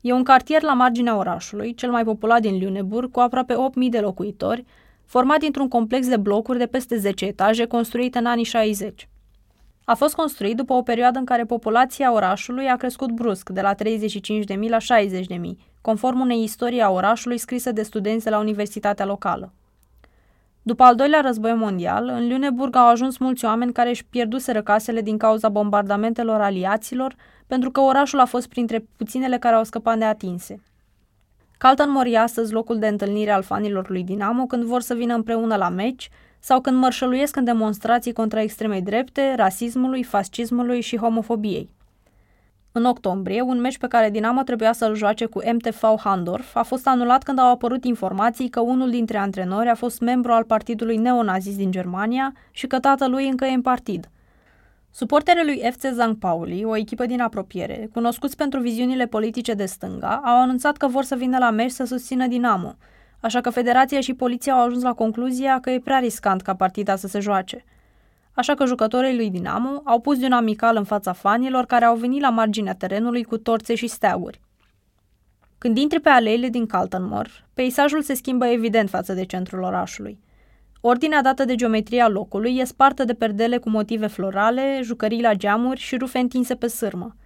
[0.00, 4.00] E un cartier la marginea orașului, cel mai populat din Lüneburg, cu aproape 8.000 de
[4.00, 4.64] locuitori,
[5.04, 9.08] format dintr-un complex de blocuri de peste 10 etaje construite în anii 60.
[9.90, 13.74] A fost construit după o perioadă în care populația orașului a crescut brusc, de la
[13.74, 13.78] 35.000
[14.68, 15.38] la 60.000,
[15.80, 19.52] conform unei istorii a orașului scrisă de studenți de la universitatea locală.
[20.62, 25.00] După al doilea război mondial, în Lüneburg au ajuns mulți oameni care își pierduseră casele
[25.00, 27.14] din cauza bombardamentelor aliaților,
[27.46, 30.62] pentru că orașul a fost printre puținele care au scăpat neatinse.
[31.58, 35.56] Calton mori astăzi locul de întâlnire al fanilor lui Dinamo când vor să vină împreună
[35.56, 36.10] la meci
[36.40, 41.70] sau când mărșăluiesc în demonstrații contra extremei drepte, rasismului, fascismului și homofobiei.
[42.72, 46.86] În octombrie, un meci pe care Dinamo trebuia să-l joace cu MTV Handorf a fost
[46.86, 51.56] anulat când au apărut informații că unul dintre antrenori a fost membru al partidului neonazist
[51.56, 54.08] din Germania și că tatălui încă e în partid.
[54.90, 60.20] Suporterii lui FC Zang Pauli, o echipă din apropiere, cunoscuți pentru viziunile politice de stânga,
[60.24, 62.74] au anunțat că vor să vină la meci să susțină Dinamo,
[63.20, 66.96] așa că federația și poliția au ajuns la concluzia că e prea riscant ca partida
[66.96, 67.64] să se joace–
[68.40, 71.96] așa că jucătorii lui Dinamo au pus de un amical în fața fanilor care au
[71.96, 74.40] venit la marginea terenului cu torțe și steaguri.
[75.58, 80.18] Când intri pe aleile din Caltonmore, peisajul se schimbă evident față de centrul orașului.
[80.80, 85.80] Ordinea dată de geometria locului e spartă de perdele cu motive florale, jucării la geamuri
[85.80, 87.16] și rufe întinse pe sârmă.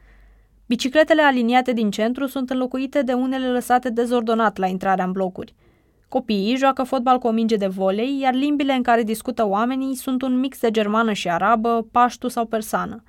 [0.67, 5.55] Bicicletele aliniate din centru sunt înlocuite de unele lăsate dezordonat la intrarea în blocuri–
[6.09, 10.23] Copiii joacă fotbal cu o minge de volei, iar limbile în care discută oamenii sunt
[10.23, 13.03] un mix de germană și arabă, paștu sau persană.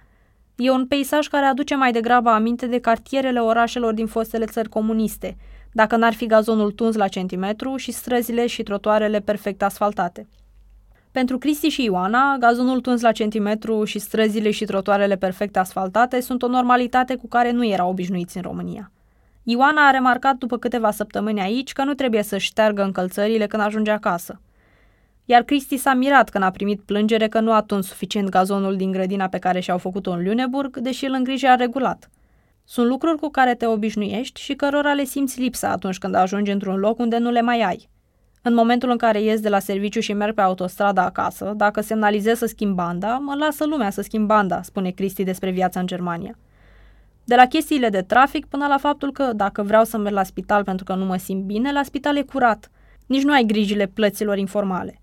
[0.56, 5.38] E un peisaj care aduce mai degrabă aminte de cartierele orașelor din fostele țări comuniste,
[5.72, 10.28] dacă n-ar fi gazonul tuns la centimetru și străzile și trotuarele perfect asfaltate.
[11.12, 16.44] Pentru Cristi și Ioana, gazonul tuns la centimetru și străzile și trotuarele perfect asfaltate sunt
[16.44, 18.92] o normalitate cu care nu erau obișnuiți în România.
[19.48, 23.92] Ioana a remarcat după câteva săptămâni aici că nu trebuie să șteargă încălțările când ajunge
[23.92, 24.42] acasă.
[25.26, 28.92] Iar Cristi s-a mirat când a primit plângere că nu a tuns suficient gazonul din
[28.92, 32.10] grădina pe care și-au făcut-o în Lüneburg, deși îl îngrijea regulat.
[32.64, 36.76] Sunt lucruri cu care te obișnuiești și cărora le simți lipsa atunci când ajungi într-un
[36.76, 37.90] loc unde nu le mai ai.
[38.42, 42.38] În momentul în care ies de la serviciu și merg pe autostrada acasă, dacă semnalizez
[42.38, 46.38] să schimb banda, mă lasă lumea să schimb banda, spune Cristi despre viața în Germania.
[47.26, 50.64] De la chestiile de trafic până la faptul că dacă vreau să merg la spital
[50.64, 52.72] pentru că nu mă simt bine, la spital e curat.
[53.06, 55.00] Nici nu ai grijile plăților informale.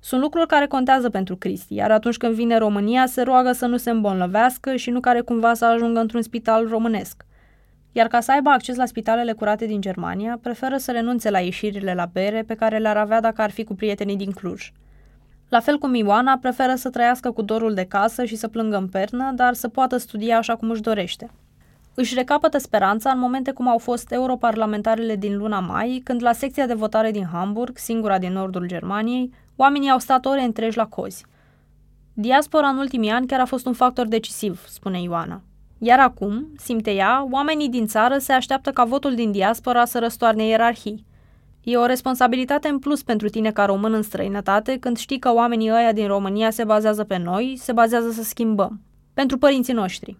[0.00, 3.76] Sunt lucruri care contează pentru Cristi, iar atunci când vine România se roagă să nu
[3.76, 7.24] se îmbolnăvească și nu care cumva să ajungă într-un spital românesc.
[7.92, 11.94] Iar ca să aibă acces la spitalele curate din Germania, preferă să renunțe la ieșirile
[11.94, 14.72] la bere pe care le-ar avea dacă ar fi cu prietenii din Cluj.
[15.48, 18.88] La fel cum Ioana, preferă să trăiască cu dorul de casă și să plângă în
[18.88, 21.30] pernă, dar să poată studia așa cum își dorește.
[21.94, 26.66] Își recapătă speranța în momente cum au fost europarlamentarele din luna mai, când la secția
[26.66, 31.24] de votare din Hamburg, singura din nordul Germaniei, oamenii au stat ore întregi la cozi.
[32.12, 35.42] Diaspora în ultimii ani chiar a fost un factor decisiv, spune Ioana.
[35.78, 40.46] Iar acum, simte ea, oamenii din țară se așteaptă ca votul din diaspora să răstoarne
[40.46, 41.06] ierarhii.
[41.62, 45.70] E o responsabilitate în plus pentru tine ca român în străinătate când știi că oamenii
[45.70, 48.80] ăia din România se bazează pe noi, se bazează să schimbăm.
[49.14, 50.16] Pentru părinții noștri.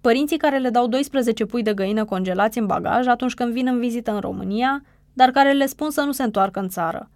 [0.00, 3.78] Părinții care le dau 12 pui de găină congelați în bagaj atunci când vin în
[3.78, 4.82] vizită în România,
[5.12, 7.10] dar care le spun să nu se întoarcă în țară.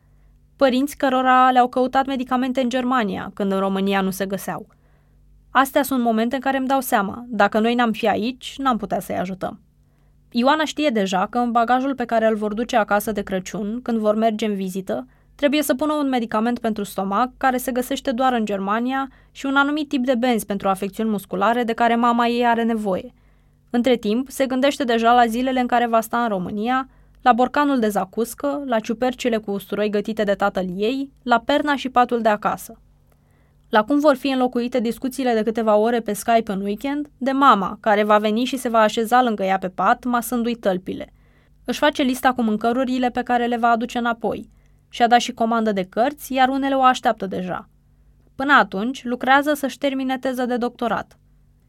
[0.57, 4.67] Părinți cărora le-au căutat medicamente în Germania, când în România nu se găseau.
[5.51, 9.01] Astea sunt momente în care îmi dau seama, dacă noi n-am fi aici, n-am putea
[9.01, 9.61] să-i ajutăm.
[10.31, 13.99] Ioana știe deja că în bagajul pe care îl vor duce acasă de Crăciun, când
[13.99, 15.07] vor merge în vizită,
[15.43, 19.57] trebuie să pună un medicament pentru stomac care se găsește doar în Germania și un
[19.57, 23.15] anumit tip de benzi pentru afecțiuni musculare de care mama ei are nevoie.
[23.71, 26.89] Între timp, se gândește deja la zilele în care va sta în România,
[27.23, 31.89] la borcanul de zacuscă, la ciupercile cu usturoi gătite de tatăl ei, la perna și
[31.89, 32.81] patul de acasă.
[33.69, 37.79] La cum vor fi înlocuite discuțiile de câteva ore pe Skype în weekend, de mama,
[37.81, 41.13] care va veni și se va așeza lângă ea pe pat, masându-i tălpile.
[41.65, 44.51] Își face lista cu mâncărurile pe care le va aduce înapoi.
[44.93, 47.69] Și-a dat și comandă de cărți, iar unele o așteaptă deja.
[48.35, 51.19] Până atunci, lucrează să-și termine teza de doctorat.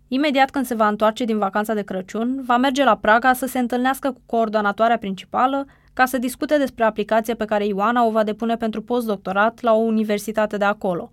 [0.07, 3.59] Imediat când se va întoarce din vacanța de Crăciun, va merge la Praga să se
[3.59, 8.55] întâlnească cu coordonatoarea principală ca să discute despre aplicația pe care Ioana o va depune
[8.55, 11.11] pentru postdoctorat la o universitate de acolo.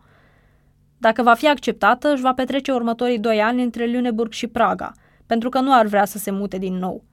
[0.99, 4.93] Dacă va fi acceptată, își va petrece următorii doi ani între Lüneburg și Praga,
[5.27, 7.05] pentru că nu ar vrea să se mute din nou.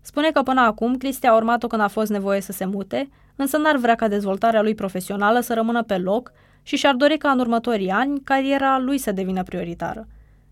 [0.00, 3.08] Spune că până acum Cristi a urmat-o când a fost nevoie să se mute,
[3.40, 6.32] însă n-ar vrea ca dezvoltarea lui profesională să rămână pe loc
[6.62, 10.06] și și-ar dori ca în următorii ani cariera lui să devină prioritară.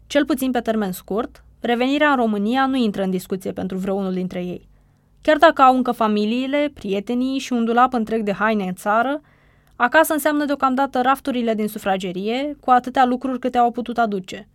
[0.06, 4.44] Cel puțin pe termen scurt, revenirea în România nu intră în discuție pentru vreunul dintre
[4.44, 4.68] ei.
[5.22, 9.20] Chiar dacă au încă familiile, prietenii și un dulap întreg de haine în țară,
[9.76, 14.48] acasă înseamnă deocamdată rafturile din sufragerie cu atâtea lucruri câte au putut aduce.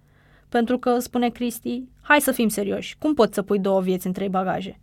[0.49, 4.13] Pentru că, spune Cristi, hai să fim serioși, cum poți să pui două vieți în
[4.13, 4.79] trei bagaje?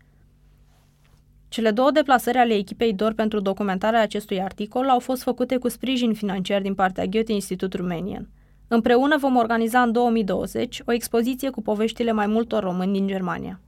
[1.50, 6.14] Cele două deplasări ale echipei DOR pentru documentarea acestui articol au fost făcute cu sprijin
[6.14, 8.28] financiar din partea Goethe Institut Rumenian–
[8.72, 13.60] Împreună vom organiza în 2020 o expoziție cu poveștile mai multor români din Germania.